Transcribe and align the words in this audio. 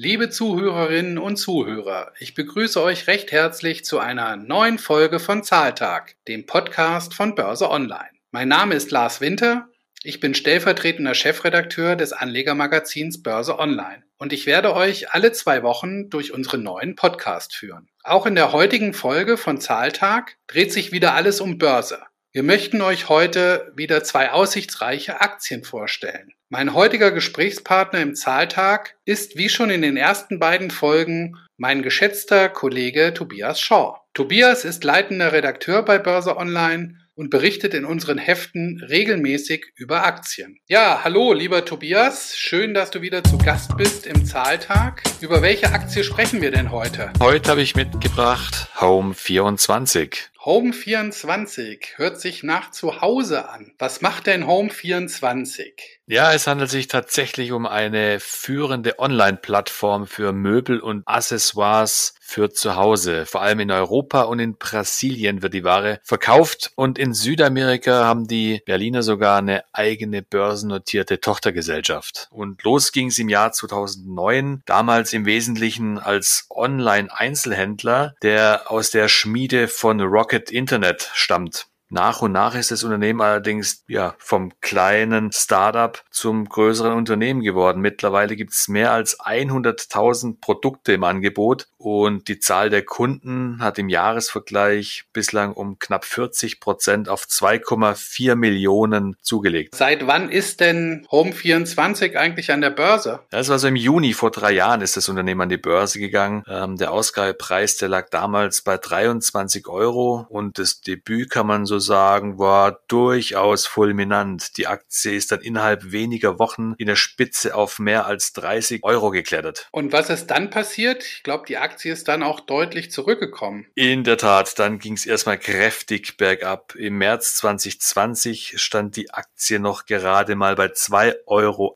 Liebe 0.00 0.30
Zuhörerinnen 0.30 1.18
und 1.18 1.38
Zuhörer, 1.38 2.12
ich 2.20 2.34
begrüße 2.34 2.80
euch 2.80 3.08
recht 3.08 3.32
herzlich 3.32 3.84
zu 3.84 3.98
einer 3.98 4.36
neuen 4.36 4.78
Folge 4.78 5.18
von 5.18 5.42
Zahltag, 5.42 6.14
dem 6.28 6.46
Podcast 6.46 7.14
von 7.14 7.34
Börse 7.34 7.68
Online. 7.68 8.10
Mein 8.30 8.46
Name 8.46 8.76
ist 8.76 8.92
Lars 8.92 9.20
Winter, 9.20 9.66
ich 10.04 10.20
bin 10.20 10.36
stellvertretender 10.36 11.14
Chefredakteur 11.14 11.96
des 11.96 12.12
Anlegermagazins 12.12 13.24
Börse 13.24 13.58
Online 13.58 14.04
und 14.18 14.32
ich 14.32 14.46
werde 14.46 14.72
euch 14.76 15.12
alle 15.14 15.32
zwei 15.32 15.64
Wochen 15.64 16.10
durch 16.10 16.32
unseren 16.32 16.62
neuen 16.62 16.94
Podcast 16.94 17.52
führen. 17.56 17.88
Auch 18.04 18.24
in 18.24 18.36
der 18.36 18.52
heutigen 18.52 18.94
Folge 18.94 19.36
von 19.36 19.60
Zahltag 19.60 20.36
dreht 20.46 20.72
sich 20.72 20.92
wieder 20.92 21.14
alles 21.14 21.40
um 21.40 21.58
Börse. 21.58 22.04
Wir 22.30 22.42
möchten 22.42 22.82
euch 22.82 23.08
heute 23.08 23.72
wieder 23.74 24.04
zwei 24.04 24.32
aussichtsreiche 24.32 25.22
Aktien 25.22 25.64
vorstellen. 25.64 26.34
Mein 26.50 26.74
heutiger 26.74 27.10
Gesprächspartner 27.10 28.02
im 28.02 28.14
Zahltag 28.14 28.96
ist 29.06 29.38
wie 29.38 29.48
schon 29.48 29.70
in 29.70 29.80
den 29.80 29.96
ersten 29.96 30.38
beiden 30.38 30.70
Folgen 30.70 31.38
mein 31.56 31.82
geschätzter 31.82 32.50
Kollege 32.50 33.14
Tobias 33.14 33.62
Shaw. 33.62 34.00
Tobias 34.12 34.66
ist 34.66 34.84
leitender 34.84 35.32
Redakteur 35.32 35.82
bei 35.82 35.98
Börse 35.98 36.36
Online 36.36 36.98
und 37.14 37.30
berichtet 37.30 37.72
in 37.72 37.86
unseren 37.86 38.18
Heften 38.18 38.84
regelmäßig 38.88 39.72
über 39.74 40.04
Aktien. 40.04 40.60
Ja, 40.68 41.00
hallo, 41.02 41.32
lieber 41.32 41.64
Tobias. 41.64 42.36
Schön, 42.36 42.74
dass 42.74 42.90
du 42.90 43.00
wieder 43.00 43.24
zu 43.24 43.38
Gast 43.38 43.76
bist 43.76 44.06
im 44.06 44.24
Zahltag. 44.24 45.02
Über 45.20 45.42
welche 45.42 45.72
Aktie 45.72 46.04
sprechen 46.04 46.42
wir 46.42 46.50
denn 46.50 46.70
heute? 46.70 47.10
Heute 47.20 47.50
habe 47.50 47.62
ich 47.62 47.74
mitgebracht 47.74 48.68
Home 48.80 49.14
24. 49.14 50.30
Home 50.44 50.72
24 50.72 51.94
hört 51.96 52.20
sich 52.20 52.44
nach 52.44 52.70
zu 52.70 53.00
Hause 53.00 53.48
an. 53.48 53.72
Was 53.76 54.02
macht 54.02 54.28
denn 54.28 54.46
Home 54.46 54.70
24? 54.70 55.98
Ja, 56.06 56.32
es 56.32 56.46
handelt 56.46 56.70
sich 56.70 56.86
tatsächlich 56.86 57.50
um 57.50 57.66
eine 57.66 58.20
führende 58.20 59.00
Online-Plattform 59.00 60.06
für 60.06 60.32
Möbel 60.32 60.78
und 60.80 61.02
Accessoires 61.06 62.14
für 62.20 62.50
zu 62.50 62.76
Hause. 62.76 63.26
Vor 63.26 63.42
allem 63.42 63.60
in 63.60 63.70
Europa 63.70 64.22
und 64.22 64.38
in 64.38 64.56
Brasilien 64.56 65.42
wird 65.42 65.54
die 65.54 65.64
Ware 65.64 66.00
verkauft 66.02 66.72
und 66.76 66.98
in 66.98 67.14
Südamerika 67.14 68.04
haben 68.04 68.28
die 68.28 68.62
Berliner 68.64 69.02
sogar 69.02 69.38
eine 69.38 69.64
eigene 69.72 70.22
börsennotierte 70.22 71.20
Tochtergesellschaft. 71.20 72.28
Und 72.30 72.62
los 72.64 72.92
ging 72.92 73.08
es 73.08 73.18
im 73.18 73.28
Jahr 73.28 73.52
2009, 73.52 74.62
damals 74.66 75.12
im 75.12 75.26
Wesentlichen 75.26 75.98
als 75.98 76.46
Online-Einzelhändler, 76.50 78.14
der 78.22 78.70
aus 78.70 78.90
der 78.90 79.08
Schmiede 79.08 79.68
von 79.68 80.00
Rocket 80.28 80.50
Internet 80.50 81.10
stammt. 81.14 81.68
Nach 81.90 82.20
und 82.20 82.32
nach 82.32 82.54
ist 82.54 82.70
das 82.70 82.84
Unternehmen 82.84 83.22
allerdings 83.22 83.84
ja 83.88 84.14
vom 84.18 84.52
kleinen 84.60 85.32
Startup 85.32 86.02
zum 86.10 86.46
größeren 86.46 86.92
Unternehmen 86.92 87.40
geworden. 87.40 87.80
Mittlerweile 87.80 88.36
gibt 88.36 88.52
es 88.52 88.68
mehr 88.68 88.92
als 88.92 89.18
100.000 89.20 90.40
Produkte 90.40 90.92
im 90.92 91.04
Angebot 91.04 91.68
und 91.78 92.28
die 92.28 92.40
Zahl 92.40 92.68
der 92.68 92.84
Kunden 92.84 93.60
hat 93.60 93.78
im 93.78 93.88
Jahresvergleich 93.88 95.04
bislang 95.12 95.52
um 95.54 95.78
knapp 95.78 96.04
40 96.04 96.60
Prozent 96.60 97.08
auf 97.08 97.24
2,4 97.24 98.34
Millionen 98.34 99.16
zugelegt. 99.22 99.74
Seit 99.74 100.06
wann 100.06 100.28
ist 100.28 100.60
denn 100.60 101.06
Home24 101.10 102.16
eigentlich 102.16 102.52
an 102.52 102.60
der 102.60 102.70
Börse? 102.70 103.20
Das 103.30 103.48
war 103.48 103.58
so 103.58 103.68
im 103.68 103.76
Juni 103.76 104.12
vor 104.12 104.30
drei 104.30 104.52
Jahren 104.52 104.82
ist 104.82 104.96
das 104.96 105.08
Unternehmen 105.08 105.42
an 105.42 105.48
die 105.48 105.56
Börse 105.56 105.98
gegangen. 105.98 106.42
Ähm, 106.48 106.76
der 106.76 106.92
Ausgabepreis, 106.92 107.76
der 107.76 107.88
lag 107.88 108.10
damals 108.10 108.62
bei 108.62 108.76
23 108.76 109.68
Euro 109.68 110.26
und 110.28 110.58
das 110.58 110.80
Debüt 110.80 111.30
kann 111.30 111.46
man 111.46 111.64
so 111.64 111.77
sagen, 111.78 112.38
war 112.38 112.80
durchaus 112.88 113.66
fulminant. 113.66 114.56
Die 114.56 114.66
Aktie 114.66 115.12
ist 115.12 115.32
dann 115.32 115.40
innerhalb 115.40 115.92
weniger 115.92 116.38
Wochen 116.38 116.74
in 116.78 116.86
der 116.86 116.96
Spitze 116.96 117.54
auf 117.54 117.78
mehr 117.78 118.06
als 118.06 118.32
30 118.32 118.84
Euro 118.84 119.10
geklettert. 119.10 119.68
Und 119.72 119.92
was 119.92 120.10
ist 120.10 120.28
dann 120.28 120.50
passiert? 120.50 121.04
Ich 121.04 121.22
glaube, 121.22 121.44
die 121.46 121.58
Aktie 121.58 121.92
ist 121.92 122.08
dann 122.08 122.22
auch 122.22 122.40
deutlich 122.40 122.90
zurückgekommen. 122.90 123.66
In 123.74 124.04
der 124.04 124.18
Tat, 124.18 124.58
dann 124.58 124.78
ging 124.78 124.94
es 124.94 125.06
erstmal 125.06 125.38
kräftig 125.38 126.16
bergab. 126.16 126.74
Im 126.74 126.98
März 126.98 127.36
2020 127.36 128.54
stand 128.56 128.96
die 128.96 129.10
Aktie 129.12 129.58
noch 129.60 129.86
gerade 129.86 130.34
mal 130.34 130.54
bei 130.54 130.66
2,80 130.66 131.16
Euro. 131.26 131.74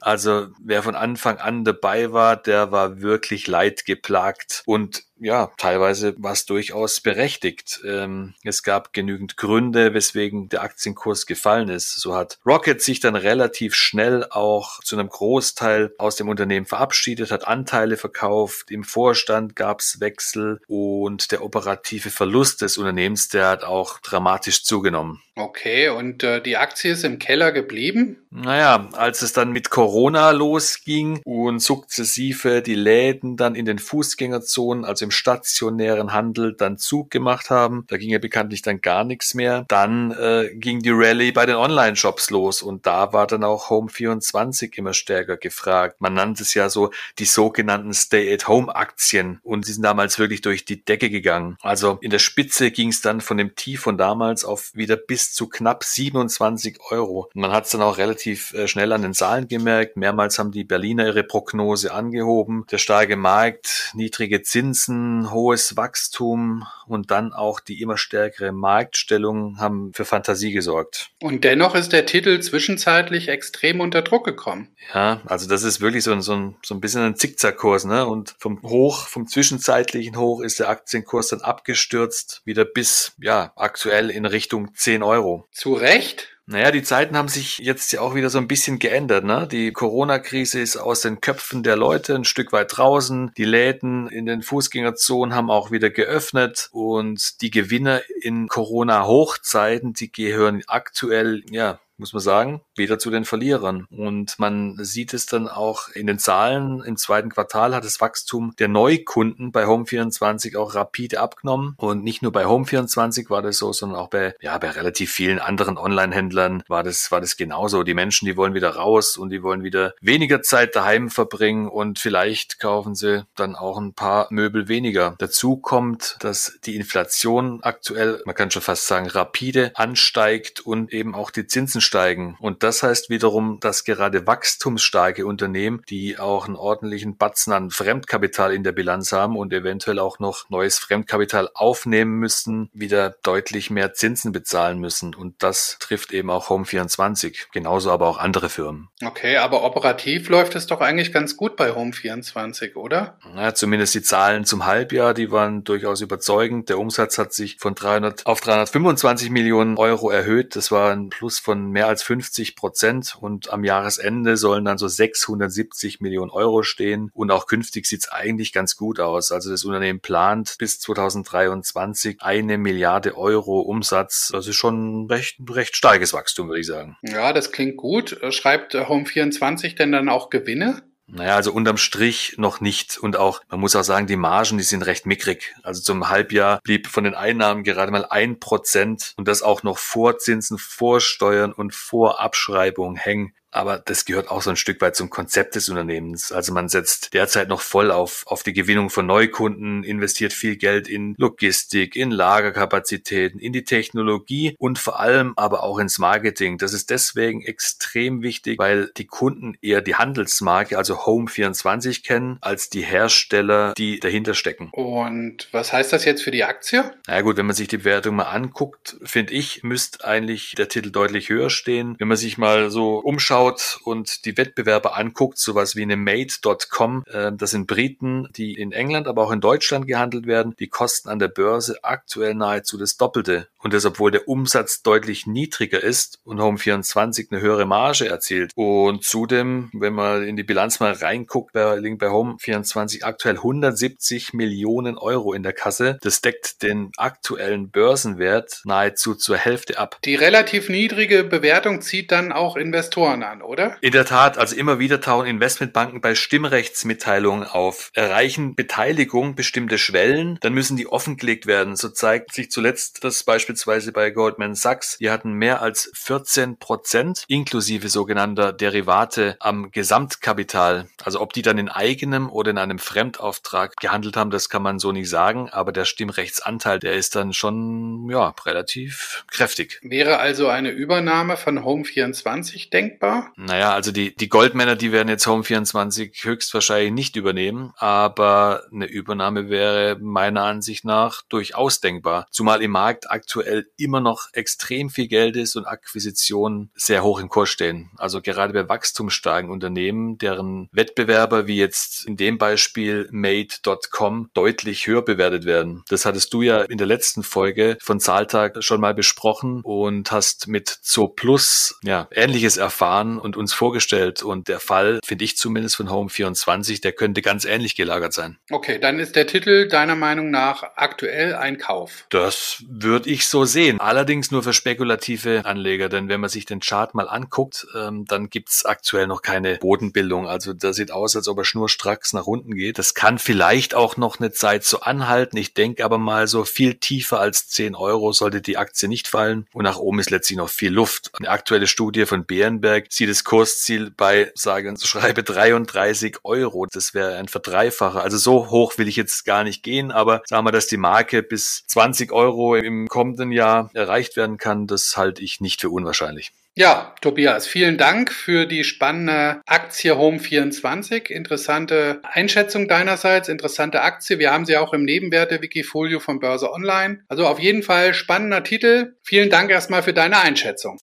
Also 0.00 0.48
wer 0.62 0.82
von 0.82 0.94
Anfang 0.94 1.38
an 1.38 1.64
dabei 1.64 2.12
war, 2.12 2.36
der 2.36 2.72
war 2.72 3.00
wirklich 3.00 3.46
leidgeplagt. 3.46 4.62
Und 4.66 5.04
ja, 5.22 5.52
teilweise 5.56 6.14
war 6.18 6.32
es 6.32 6.46
durchaus 6.46 7.00
berechtigt. 7.00 7.80
Ähm, 7.86 8.34
es 8.42 8.62
gab 8.62 8.92
genügend 8.92 9.36
Gründe, 9.36 9.94
weswegen 9.94 10.48
der 10.48 10.62
Aktienkurs 10.62 11.26
gefallen 11.26 11.68
ist. 11.68 11.94
So 11.94 12.14
hat 12.14 12.38
Rocket 12.44 12.82
sich 12.82 13.00
dann 13.00 13.14
relativ 13.14 13.74
schnell 13.74 14.26
auch 14.30 14.80
zu 14.80 14.96
einem 14.96 15.08
Großteil 15.08 15.94
aus 15.98 16.16
dem 16.16 16.28
Unternehmen 16.28 16.66
verabschiedet, 16.66 17.30
hat 17.30 17.46
Anteile 17.46 17.96
verkauft, 17.96 18.70
im 18.70 18.84
Vorstand 18.84 19.56
gab 19.56 19.80
es 19.80 20.00
Wechsel 20.00 20.60
und 20.66 21.30
der 21.30 21.44
operative 21.44 22.10
Verlust 22.10 22.62
des 22.62 22.76
Unternehmens, 22.76 23.28
der 23.28 23.48
hat 23.48 23.64
auch 23.64 24.00
dramatisch 24.00 24.64
zugenommen. 24.64 25.22
Okay, 25.36 25.88
und 25.88 26.22
äh, 26.22 26.42
die 26.42 26.56
Aktie 26.56 26.92
ist 26.92 27.04
im 27.04 27.18
Keller 27.18 27.52
geblieben? 27.52 28.21
Naja, 28.34 28.88
als 28.92 29.20
es 29.20 29.34
dann 29.34 29.52
mit 29.52 29.68
Corona 29.68 30.30
losging 30.30 31.20
und 31.24 31.60
sukzessive 31.60 32.62
die 32.62 32.74
Läden 32.74 33.36
dann 33.36 33.54
in 33.54 33.66
den 33.66 33.78
Fußgängerzonen, 33.78 34.86
also 34.86 35.04
im 35.04 35.10
stationären 35.10 36.14
Handel, 36.14 36.54
dann 36.54 36.78
Zug 36.78 37.10
gemacht 37.10 37.50
haben, 37.50 37.84
da 37.88 37.98
ging 37.98 38.08
ja 38.08 38.18
bekanntlich 38.18 38.62
dann 38.62 38.80
gar 38.80 39.04
nichts 39.04 39.34
mehr, 39.34 39.66
dann 39.68 40.12
äh, 40.12 40.48
ging 40.54 40.80
die 40.80 40.90
Rallye 40.90 41.32
bei 41.32 41.44
den 41.44 41.56
Online-Shops 41.56 42.30
los 42.30 42.62
und 42.62 42.86
da 42.86 43.12
war 43.12 43.26
dann 43.26 43.44
auch 43.44 43.68
Home24 43.68 44.78
immer 44.78 44.94
stärker 44.94 45.36
gefragt. 45.36 46.00
Man 46.00 46.14
nannte 46.14 46.42
es 46.42 46.54
ja 46.54 46.70
so 46.70 46.90
die 47.18 47.26
sogenannten 47.26 47.92
Stay-at-Home-Aktien 47.92 49.40
und 49.42 49.68
die 49.68 49.72
sind 49.72 49.82
damals 49.82 50.18
wirklich 50.18 50.40
durch 50.40 50.64
die 50.64 50.82
Decke 50.82 51.10
gegangen. 51.10 51.58
Also 51.60 51.98
in 52.00 52.10
der 52.10 52.18
Spitze 52.18 52.70
ging 52.70 52.88
es 52.88 53.02
dann 53.02 53.20
von 53.20 53.36
dem 53.36 53.56
Tief 53.56 53.82
von 53.82 53.98
damals 53.98 54.46
auf 54.46 54.70
wieder 54.72 54.96
bis 54.96 55.34
zu 55.34 55.50
knapp 55.50 55.84
27 55.84 56.78
Euro. 56.88 57.28
Man 57.34 57.52
hat 57.52 57.66
es 57.66 57.72
dann 57.72 57.82
auch 57.82 57.98
relativ 57.98 58.21
äh, 58.26 58.68
schnell 58.68 58.92
an 58.92 59.02
den 59.02 59.14
Zahlen 59.14 59.48
gemerkt. 59.48 59.96
Mehrmals 59.96 60.38
haben 60.38 60.52
die 60.52 60.64
Berliner 60.64 61.06
ihre 61.06 61.24
Prognose 61.24 61.92
angehoben. 61.92 62.66
Der 62.70 62.78
starke 62.78 63.16
Markt, 63.16 63.92
niedrige 63.94 64.42
Zinsen, 64.42 65.30
hohes 65.30 65.76
Wachstum 65.76 66.66
und 66.86 67.10
dann 67.10 67.32
auch 67.32 67.60
die 67.60 67.80
immer 67.80 67.96
stärkere 67.96 68.52
Marktstellung 68.52 69.58
haben 69.58 69.92
für 69.94 70.04
Fantasie 70.04 70.52
gesorgt. 70.52 71.10
Und 71.20 71.44
dennoch 71.44 71.74
ist 71.74 71.92
der 71.92 72.04
Titel 72.04 72.40
zwischenzeitlich 72.40 73.28
extrem 73.28 73.80
unter 73.80 74.02
Druck 74.02 74.24
gekommen. 74.24 74.68
Ja, 74.92 75.22
also 75.26 75.48
das 75.48 75.62
ist 75.62 75.80
wirklich 75.80 76.04
so 76.04 76.12
ein, 76.12 76.20
so 76.20 76.34
ein, 76.34 76.56
so 76.62 76.74
ein 76.74 76.80
bisschen 76.80 77.02
ein 77.02 77.16
Zickzackkurs. 77.16 77.84
Ne? 77.84 78.06
Und 78.06 78.34
vom 78.38 78.60
Hoch, 78.62 79.06
vom 79.06 79.26
zwischenzeitlichen 79.26 80.16
Hoch 80.16 80.40
ist 80.40 80.58
der 80.58 80.68
Aktienkurs 80.68 81.28
dann 81.28 81.40
abgestürzt, 81.40 82.42
wieder 82.44 82.64
bis 82.64 83.12
ja 83.20 83.52
aktuell 83.56 84.10
in 84.10 84.26
Richtung 84.26 84.74
10 84.74 85.02
Euro 85.02 85.12
Euro. 85.22 85.46
Zu 85.52 85.74
Recht? 85.74 86.31
Naja, 86.46 86.72
die 86.72 86.82
Zeiten 86.82 87.16
haben 87.16 87.28
sich 87.28 87.58
jetzt 87.58 87.92
ja 87.92 88.00
auch 88.00 88.16
wieder 88.16 88.28
so 88.28 88.38
ein 88.38 88.48
bisschen 88.48 88.80
geändert. 88.80 89.24
Ne? 89.24 89.46
Die 89.50 89.72
Corona-Krise 89.72 90.60
ist 90.60 90.76
aus 90.76 91.00
den 91.00 91.20
Köpfen 91.20 91.62
der 91.62 91.76
Leute 91.76 92.16
ein 92.16 92.24
Stück 92.24 92.52
weit 92.52 92.76
draußen. 92.76 93.30
Die 93.36 93.44
Läden 93.44 94.08
in 94.08 94.26
den 94.26 94.42
Fußgängerzonen 94.42 95.36
haben 95.36 95.50
auch 95.50 95.70
wieder 95.70 95.88
geöffnet 95.88 96.68
und 96.72 97.40
die 97.42 97.52
Gewinner 97.52 98.02
in 98.20 98.48
Corona-Hochzeiten, 98.48 99.92
die 99.92 100.10
gehören 100.10 100.64
aktuell 100.66 101.44
ja 101.48 101.78
muss 102.02 102.12
man 102.12 102.20
sagen, 102.20 102.60
wieder 102.74 102.98
zu 102.98 103.10
den 103.10 103.24
Verlierern. 103.24 103.86
Und 103.90 104.36
man 104.38 104.76
sieht 104.82 105.14
es 105.14 105.26
dann 105.26 105.46
auch 105.46 105.88
in 105.90 106.08
den 106.08 106.18
Zahlen. 106.18 106.82
Im 106.82 106.96
zweiten 106.96 107.30
Quartal 107.30 107.76
hat 107.76 107.84
das 107.84 108.00
Wachstum 108.00 108.54
der 108.58 108.66
Neukunden 108.66 109.52
bei 109.52 109.66
Home24 109.66 110.56
auch 110.58 110.74
rapide 110.74 111.20
abgenommen. 111.20 111.74
Und 111.76 112.02
nicht 112.02 112.20
nur 112.20 112.32
bei 112.32 112.44
Home24 112.44 113.30
war 113.30 113.40
das 113.40 113.58
so, 113.58 113.72
sondern 113.72 114.00
auch 114.00 114.10
bei, 114.10 114.34
ja, 114.40 114.58
bei 114.58 114.70
relativ 114.70 115.12
vielen 115.12 115.38
anderen 115.38 115.78
Online-Händlern 115.78 116.64
war 116.66 116.82
das, 116.82 117.12
war 117.12 117.20
das 117.20 117.36
genauso. 117.36 117.84
Die 117.84 117.94
Menschen, 117.94 118.26
die 118.26 118.36
wollen 118.36 118.54
wieder 118.54 118.70
raus 118.70 119.16
und 119.16 119.30
die 119.30 119.44
wollen 119.44 119.62
wieder 119.62 119.94
weniger 120.00 120.42
Zeit 120.42 120.74
daheim 120.74 121.08
verbringen 121.08 121.68
und 121.68 122.00
vielleicht 122.00 122.58
kaufen 122.58 122.96
sie 122.96 123.24
dann 123.36 123.54
auch 123.54 123.78
ein 123.78 123.94
paar 123.94 124.26
Möbel 124.30 124.66
weniger. 124.66 125.14
Dazu 125.18 125.56
kommt, 125.56 126.16
dass 126.18 126.58
die 126.64 126.74
Inflation 126.74 127.60
aktuell, 127.62 128.20
man 128.26 128.34
kann 128.34 128.50
schon 128.50 128.62
fast 128.62 128.88
sagen, 128.88 129.08
rapide 129.08 129.70
ansteigt 129.76 130.58
und 130.60 130.92
eben 130.92 131.14
auch 131.14 131.30
die 131.30 131.46
Zinsen 131.46 131.80
steigen. 131.92 132.38
Und 132.40 132.62
das 132.62 132.82
heißt 132.82 133.10
wiederum, 133.10 133.58
dass 133.60 133.84
gerade 133.84 134.26
wachstumsstarke 134.26 135.26
Unternehmen, 135.26 135.82
die 135.90 136.18
auch 136.18 136.46
einen 136.46 136.56
ordentlichen 136.56 137.18
Batzen 137.18 137.52
an 137.52 137.70
Fremdkapital 137.70 138.54
in 138.54 138.64
der 138.64 138.72
Bilanz 138.72 139.12
haben 139.12 139.36
und 139.36 139.52
eventuell 139.52 139.98
auch 139.98 140.18
noch 140.18 140.48
neues 140.48 140.78
Fremdkapital 140.78 141.50
aufnehmen 141.52 142.18
müssen, 142.18 142.70
wieder 142.72 143.10
deutlich 143.22 143.68
mehr 143.68 143.92
Zinsen 143.92 144.32
bezahlen 144.32 144.78
müssen. 144.78 145.14
Und 145.14 145.42
das 145.42 145.76
trifft 145.80 146.12
eben 146.12 146.30
auch 146.30 146.48
Home24. 146.48 147.48
Genauso 147.52 147.90
aber 147.90 148.08
auch 148.08 148.16
andere 148.16 148.48
Firmen. 148.48 148.88
Okay, 149.04 149.36
aber 149.36 149.62
operativ 149.62 150.30
läuft 150.30 150.54
es 150.54 150.66
doch 150.66 150.80
eigentlich 150.80 151.12
ganz 151.12 151.36
gut 151.36 151.56
bei 151.56 151.72
Home24, 151.72 152.74
oder? 152.76 153.18
Ja, 153.36 153.52
zumindest 153.52 153.94
die 153.94 154.02
Zahlen 154.02 154.46
zum 154.46 154.64
Halbjahr, 154.64 155.12
die 155.12 155.30
waren 155.30 155.62
durchaus 155.62 156.00
überzeugend. 156.00 156.70
Der 156.70 156.78
Umsatz 156.78 157.18
hat 157.18 157.34
sich 157.34 157.58
von 157.58 157.74
300 157.74 158.24
auf 158.24 158.40
325 158.40 159.28
Millionen 159.28 159.76
Euro 159.76 160.08
erhöht. 160.08 160.56
Das 160.56 160.70
war 160.70 160.92
ein 160.92 161.10
Plus 161.10 161.38
von 161.38 161.70
mehr 161.72 161.88
als 161.88 162.02
50 162.02 162.56
Prozent 162.56 163.16
und 163.20 163.52
am 163.52 163.64
Jahresende 163.64 164.36
sollen 164.36 164.64
dann 164.64 164.78
so 164.78 164.88
670 164.88 166.00
Millionen 166.00 166.30
Euro 166.30 166.62
stehen 166.62 167.10
und 167.14 167.30
auch 167.30 167.46
künftig 167.46 167.86
sieht 167.86 168.00
es 168.00 168.08
eigentlich 168.08 168.52
ganz 168.52 168.76
gut 168.76 169.00
aus. 169.00 169.32
Also 169.32 169.50
das 169.50 169.64
Unternehmen 169.64 170.00
plant 170.00 170.56
bis 170.58 170.78
2023 170.80 172.18
eine 172.20 172.58
Milliarde 172.58 173.16
Euro 173.16 173.60
Umsatz. 173.60 174.30
Das 174.32 174.46
ist 174.46 174.56
schon 174.56 175.06
recht, 175.06 175.38
recht 175.50 175.76
starkes 175.76 176.12
Wachstum, 176.12 176.48
würde 176.48 176.60
ich 176.60 176.66
sagen. 176.66 176.96
Ja, 177.02 177.32
das 177.32 177.52
klingt 177.52 177.76
gut. 177.76 178.18
Schreibt 178.30 178.74
Home24 178.74 179.76
denn 179.76 179.92
dann 179.92 180.08
auch 180.08 180.30
Gewinne? 180.30 180.82
Naja, 181.14 181.36
also 181.36 181.52
unterm 181.52 181.76
Strich 181.76 182.36
noch 182.38 182.62
nicht. 182.62 182.96
Und 182.96 183.18
auch, 183.18 183.42
man 183.50 183.60
muss 183.60 183.76
auch 183.76 183.82
sagen, 183.82 184.06
die 184.06 184.16
Margen, 184.16 184.56
die 184.56 184.64
sind 184.64 184.80
recht 184.86 185.04
mickrig. 185.04 185.54
Also 185.62 185.82
zum 185.82 186.08
Halbjahr 186.08 186.58
blieb 186.64 186.86
von 186.86 187.04
den 187.04 187.14
Einnahmen 187.14 187.64
gerade 187.64 187.92
mal 187.92 188.06
ein 188.06 188.40
Prozent 188.40 189.12
und 189.18 189.28
das 189.28 189.42
auch 189.42 189.62
noch 189.62 189.76
vor 189.76 190.16
Zinsen, 190.16 190.56
vor 190.56 191.02
Steuern 191.02 191.52
und 191.52 191.74
vor 191.74 192.18
Abschreibung 192.18 192.96
hängen. 192.96 193.34
Aber 193.52 193.78
das 193.78 194.04
gehört 194.04 194.30
auch 194.30 194.42
so 194.42 194.50
ein 194.50 194.56
Stück 194.56 194.80
weit 194.80 194.96
zum 194.96 195.10
Konzept 195.10 195.54
des 195.54 195.68
Unternehmens. 195.68 196.32
Also 196.32 196.52
man 196.52 196.68
setzt 196.68 197.14
derzeit 197.14 197.48
noch 197.48 197.60
voll 197.60 197.90
auf, 197.90 198.24
auf 198.26 198.42
die 198.42 198.52
Gewinnung 198.52 198.90
von 198.90 199.06
Neukunden, 199.06 199.84
investiert 199.84 200.32
viel 200.32 200.56
Geld 200.56 200.88
in 200.88 201.14
Logistik, 201.18 201.94
in 201.94 202.10
Lagerkapazitäten, 202.10 203.38
in 203.38 203.52
die 203.52 203.64
Technologie 203.64 204.56
und 204.58 204.78
vor 204.78 205.00
allem 205.00 205.34
aber 205.36 205.62
auch 205.62 205.78
ins 205.78 205.98
Marketing. 205.98 206.58
Das 206.58 206.72
ist 206.72 206.90
deswegen 206.90 207.42
extrem 207.42 208.22
wichtig, 208.22 208.58
weil 208.58 208.90
die 208.96 209.06
Kunden 209.06 209.54
eher 209.60 209.82
die 209.82 209.96
Handelsmarke, 209.96 210.78
also 210.78 211.00
Home24 211.00 212.04
kennen, 212.04 212.38
als 212.40 212.70
die 212.70 212.82
Hersteller, 212.82 213.74
die 213.76 214.00
dahinter 214.00 214.34
stecken. 214.34 214.70
Und 214.72 215.48
was 215.52 215.72
heißt 215.72 215.92
das 215.92 216.04
jetzt 216.04 216.22
für 216.22 216.30
die 216.30 216.44
Aktie? 216.44 216.90
Na 217.06 217.20
gut, 217.20 217.36
wenn 217.36 217.46
man 217.46 217.56
sich 217.56 217.68
die 217.68 217.78
Bewertung 217.78 218.16
mal 218.16 218.24
anguckt, 218.24 218.96
finde 219.02 219.34
ich, 219.34 219.62
müsste 219.62 220.04
eigentlich 220.06 220.54
der 220.56 220.68
Titel 220.68 220.90
deutlich 220.90 221.28
höher 221.28 221.50
stehen. 221.50 221.96
Wenn 221.98 222.08
man 222.08 222.16
sich 222.16 222.38
mal 222.38 222.70
so 222.70 222.98
umschaut, 222.98 223.41
anschaut 223.42 223.80
und 223.84 224.24
die 224.24 224.36
Wettbewerber 224.36 224.96
anguckt, 224.96 225.38
sowas 225.38 225.76
wie 225.76 225.82
eine 225.82 225.96
Made.com, 225.96 227.04
äh, 227.06 227.32
das 227.32 227.50
sind 227.50 227.66
Briten, 227.66 228.28
die 228.36 228.54
in 228.54 228.72
England, 228.72 229.08
aber 229.08 229.24
auch 229.24 229.32
in 229.32 229.40
Deutschland 229.40 229.86
gehandelt 229.86 230.26
werden, 230.26 230.54
die 230.58 230.68
kosten 230.68 231.08
an 231.08 231.18
der 231.18 231.28
Börse 231.28 231.78
aktuell 231.82 232.34
nahezu 232.34 232.78
das 232.78 232.96
Doppelte. 232.96 233.48
Und 233.58 233.72
das, 233.72 233.84
obwohl 233.84 234.10
der 234.10 234.28
Umsatz 234.28 234.82
deutlich 234.82 235.26
niedriger 235.26 235.82
ist 235.82 236.18
und 236.24 236.40
Home24 236.40 237.30
eine 237.30 237.40
höhere 237.40 237.64
Marge 237.64 238.08
erzielt. 238.08 238.52
Und 238.54 239.04
zudem, 239.04 239.70
wenn 239.72 239.92
man 239.92 240.24
in 240.24 240.36
die 240.36 240.42
Bilanz 240.42 240.80
mal 240.80 240.92
reinguckt, 240.92 241.54
liegen 241.54 241.98
bei 241.98 242.08
Home24 242.08 243.04
aktuell 243.04 243.36
170 243.36 244.32
Millionen 244.32 244.98
Euro 244.98 245.32
in 245.32 245.42
der 245.42 245.52
Kasse. 245.52 245.98
Das 246.02 246.20
deckt 246.20 246.62
den 246.62 246.90
aktuellen 246.96 247.70
Börsenwert 247.70 248.62
nahezu 248.64 249.14
zur 249.14 249.36
Hälfte 249.36 249.78
ab. 249.78 249.98
Die 250.04 250.16
relativ 250.16 250.68
niedrige 250.68 251.22
Bewertung 251.22 251.82
zieht 251.82 252.10
dann 252.10 252.32
auch 252.32 252.56
Investoren 252.56 253.22
an 253.22 253.31
an, 253.32 253.42
oder? 253.42 253.76
In 253.80 253.92
der 253.92 254.04
Tat, 254.04 254.38
also 254.38 254.54
immer 254.54 254.78
wieder 254.78 255.00
tauchen 255.00 255.26
Investmentbanken 255.26 256.00
bei 256.00 256.14
Stimmrechtsmitteilungen 256.14 257.44
auf. 257.44 257.90
Erreichen 257.94 258.54
Beteiligung 258.54 259.34
bestimmte 259.34 259.78
Schwellen, 259.78 260.38
dann 260.40 260.52
müssen 260.52 260.76
die 260.76 260.86
offengelegt 260.86 261.46
werden. 261.46 261.74
So 261.74 261.88
zeigt 261.88 262.34
sich 262.34 262.50
zuletzt 262.50 263.02
das 263.02 263.24
beispielsweise 263.24 263.92
bei 263.92 264.10
Goldman 264.10 264.54
Sachs. 264.54 264.98
Die 264.98 265.10
hatten 265.10 265.32
mehr 265.32 265.62
als 265.62 265.90
14 265.94 266.58
Prozent 266.58 267.24
inklusive 267.26 267.88
sogenannter 267.88 268.52
Derivate 268.52 269.36
am 269.40 269.70
Gesamtkapital. 269.70 270.86
Also 271.02 271.20
ob 271.20 271.32
die 271.32 271.42
dann 271.42 271.58
in 271.58 271.68
eigenem 271.68 272.30
oder 272.30 272.50
in 272.50 272.58
einem 272.58 272.78
Fremdauftrag 272.78 273.76
gehandelt 273.76 274.16
haben, 274.16 274.30
das 274.30 274.48
kann 274.48 274.62
man 274.62 274.78
so 274.78 274.92
nicht 274.92 275.08
sagen. 275.08 275.48
Aber 275.50 275.72
der 275.72 275.86
Stimmrechtsanteil, 275.86 276.78
der 276.78 276.94
ist 276.94 277.16
dann 277.16 277.32
schon 277.32 278.08
ja 278.10 278.34
relativ 278.44 279.24
kräftig. 279.30 279.80
Wäre 279.82 280.18
also 280.18 280.48
eine 280.48 280.70
Übernahme 280.70 281.36
von 281.38 281.60
Home24 281.60 282.70
denkbar? 282.70 283.21
Naja, 283.36 283.72
also 283.72 283.92
die, 283.92 284.14
die 284.14 284.28
Goldmänner, 284.28 284.76
die 284.76 284.92
werden 284.92 285.08
jetzt 285.08 285.26
Home24 285.26 286.24
höchstwahrscheinlich 286.24 286.92
nicht 286.92 287.16
übernehmen, 287.16 287.72
aber 287.76 288.64
eine 288.72 288.86
Übernahme 288.86 289.48
wäre 289.48 289.96
meiner 290.00 290.44
Ansicht 290.44 290.84
nach 290.84 291.22
durchaus 291.28 291.80
denkbar. 291.80 292.26
Zumal 292.30 292.62
im 292.62 292.72
Markt 292.72 293.10
aktuell 293.10 293.66
immer 293.76 294.00
noch 294.00 294.28
extrem 294.32 294.90
viel 294.90 295.08
Geld 295.08 295.36
ist 295.36 295.56
und 295.56 295.66
Akquisitionen 295.66 296.70
sehr 296.74 297.02
hoch 297.02 297.20
im 297.20 297.28
Kurs 297.28 297.50
stehen. 297.50 297.90
Also 297.96 298.20
gerade 298.20 298.52
bei 298.52 298.68
wachstumsstarken 298.68 299.50
Unternehmen, 299.50 300.18
deren 300.18 300.68
Wettbewerber 300.72 301.46
wie 301.46 301.56
jetzt 301.56 302.06
in 302.06 302.16
dem 302.16 302.38
Beispiel 302.38 303.08
Made.com 303.10 304.30
deutlich 304.34 304.86
höher 304.86 305.02
bewertet 305.02 305.44
werden. 305.44 305.82
Das 305.88 306.04
hattest 306.04 306.32
du 306.32 306.42
ja 306.42 306.62
in 306.62 306.78
der 306.78 306.86
letzten 306.86 307.22
Folge 307.22 307.78
von 307.80 308.00
Zahltag 308.00 308.62
schon 308.62 308.80
mal 308.80 308.94
besprochen 308.94 309.60
und 309.62 310.12
hast 310.12 310.48
mit 310.48 310.68
Zooplus 310.68 311.78
ja 311.82 312.08
ähnliches 312.12 312.56
erfahren 312.56 313.11
und 313.18 313.36
uns 313.36 313.52
vorgestellt. 313.52 314.22
Und 314.22 314.48
der 314.48 314.60
Fall, 314.60 315.00
finde 315.04 315.24
ich 315.24 315.36
zumindest 315.36 315.76
von 315.76 315.90
Home 315.90 316.10
24, 316.10 316.80
der 316.80 316.92
könnte 316.92 317.22
ganz 317.22 317.44
ähnlich 317.44 317.74
gelagert 317.74 318.12
sein. 318.12 318.38
Okay, 318.50 318.78
dann 318.78 318.98
ist 318.98 319.16
der 319.16 319.26
Titel 319.26 319.68
deiner 319.68 319.96
Meinung 319.96 320.30
nach 320.30 320.62
aktuell 320.76 321.34
ein 321.34 321.58
Kauf. 321.58 322.06
Das 322.10 322.62
würde 322.68 323.10
ich 323.10 323.28
so 323.28 323.44
sehen. 323.44 323.80
Allerdings 323.80 324.30
nur 324.30 324.42
für 324.42 324.52
spekulative 324.52 325.42
Anleger, 325.44 325.88
denn 325.88 326.08
wenn 326.08 326.20
man 326.20 326.30
sich 326.30 326.44
den 326.44 326.60
Chart 326.60 326.94
mal 326.94 327.08
anguckt, 327.08 327.66
ähm, 327.76 328.04
dann 328.06 328.28
es 328.46 328.64
aktuell 328.64 329.06
noch 329.06 329.22
keine 329.22 329.56
Bodenbildung. 329.56 330.26
Also 330.26 330.52
da 330.52 330.72
sieht 330.72 330.90
aus, 330.90 331.16
als 331.16 331.28
ob 331.28 331.38
er 331.38 331.44
schnurstracks 331.44 332.12
nach 332.12 332.26
unten 332.26 332.54
geht. 332.54 332.78
Das 332.78 332.94
kann 332.94 333.18
vielleicht 333.18 333.74
auch 333.74 333.96
noch 333.96 334.18
eine 334.18 334.32
Zeit 334.32 334.64
so 334.64 334.80
anhalten. 334.80 335.36
Ich 335.36 335.54
denke 335.54 335.84
aber 335.84 335.98
mal 335.98 336.26
so 336.26 336.44
viel 336.44 336.74
tiefer 336.74 337.20
als 337.20 337.48
10 337.48 337.74
Euro 337.74 338.12
sollte 338.12 338.40
die 338.40 338.56
Aktie 338.56 338.88
nicht 338.88 339.08
fallen. 339.08 339.46
Und 339.52 339.64
nach 339.64 339.78
oben 339.78 339.98
ist 340.00 340.10
letztlich 340.10 340.36
noch 340.36 340.48
viel 340.48 340.72
Luft. 340.72 341.10
Eine 341.18 341.30
aktuelle 341.30 341.66
Studie 341.66 342.06
von 342.06 342.24
Bärenberg 342.24 342.86
sieht 342.90 343.01
das 343.06 343.24
Kursziel 343.24 343.90
bei, 343.90 344.30
sage 344.34 344.68
und 344.68 344.80
schreibe, 344.80 345.22
33 345.22 346.18
Euro. 346.24 346.66
Das 346.70 346.94
wäre 346.94 347.16
ein 347.16 347.28
Verdreifacher. 347.28 348.02
Also 348.02 348.18
so 348.18 348.50
hoch 348.50 348.78
will 348.78 348.88
ich 348.88 348.96
jetzt 348.96 349.24
gar 349.24 349.44
nicht 349.44 349.62
gehen, 349.62 349.90
aber 349.90 350.22
sagen 350.26 350.46
wir, 350.46 350.52
dass 350.52 350.66
die 350.66 350.76
Marke 350.76 351.22
bis 351.22 351.64
20 351.66 352.12
Euro 352.12 352.56
im 352.56 352.88
kommenden 352.88 353.32
Jahr 353.32 353.70
erreicht 353.74 354.16
werden 354.16 354.38
kann, 354.38 354.66
das 354.66 354.96
halte 354.96 355.22
ich 355.22 355.40
nicht 355.40 355.60
für 355.60 355.70
unwahrscheinlich. 355.70 356.32
Ja, 356.54 356.94
Tobias, 357.00 357.46
vielen 357.46 357.78
Dank 357.78 358.12
für 358.12 358.44
die 358.44 358.62
spannende 358.62 359.40
Aktie 359.46 359.94
Home24. 359.94 361.08
Interessante 361.10 362.02
Einschätzung 362.02 362.68
deinerseits, 362.68 363.30
interessante 363.30 363.80
Aktie. 363.80 364.18
Wir 364.18 364.32
haben 364.32 364.44
sie 364.44 364.58
auch 364.58 364.74
im 364.74 364.84
Nebenwerte-Wikifolio 364.84 365.98
von 365.98 366.20
Börse 366.20 366.52
Online. 366.52 367.04
Also 367.08 367.26
auf 367.26 367.38
jeden 367.38 367.62
Fall 367.62 367.94
spannender 367.94 368.44
Titel. 368.44 368.96
Vielen 369.02 369.30
Dank 369.30 369.50
erstmal 369.50 369.82
für 369.82 369.94
deine 369.94 370.20
Einschätzung. 370.20 370.78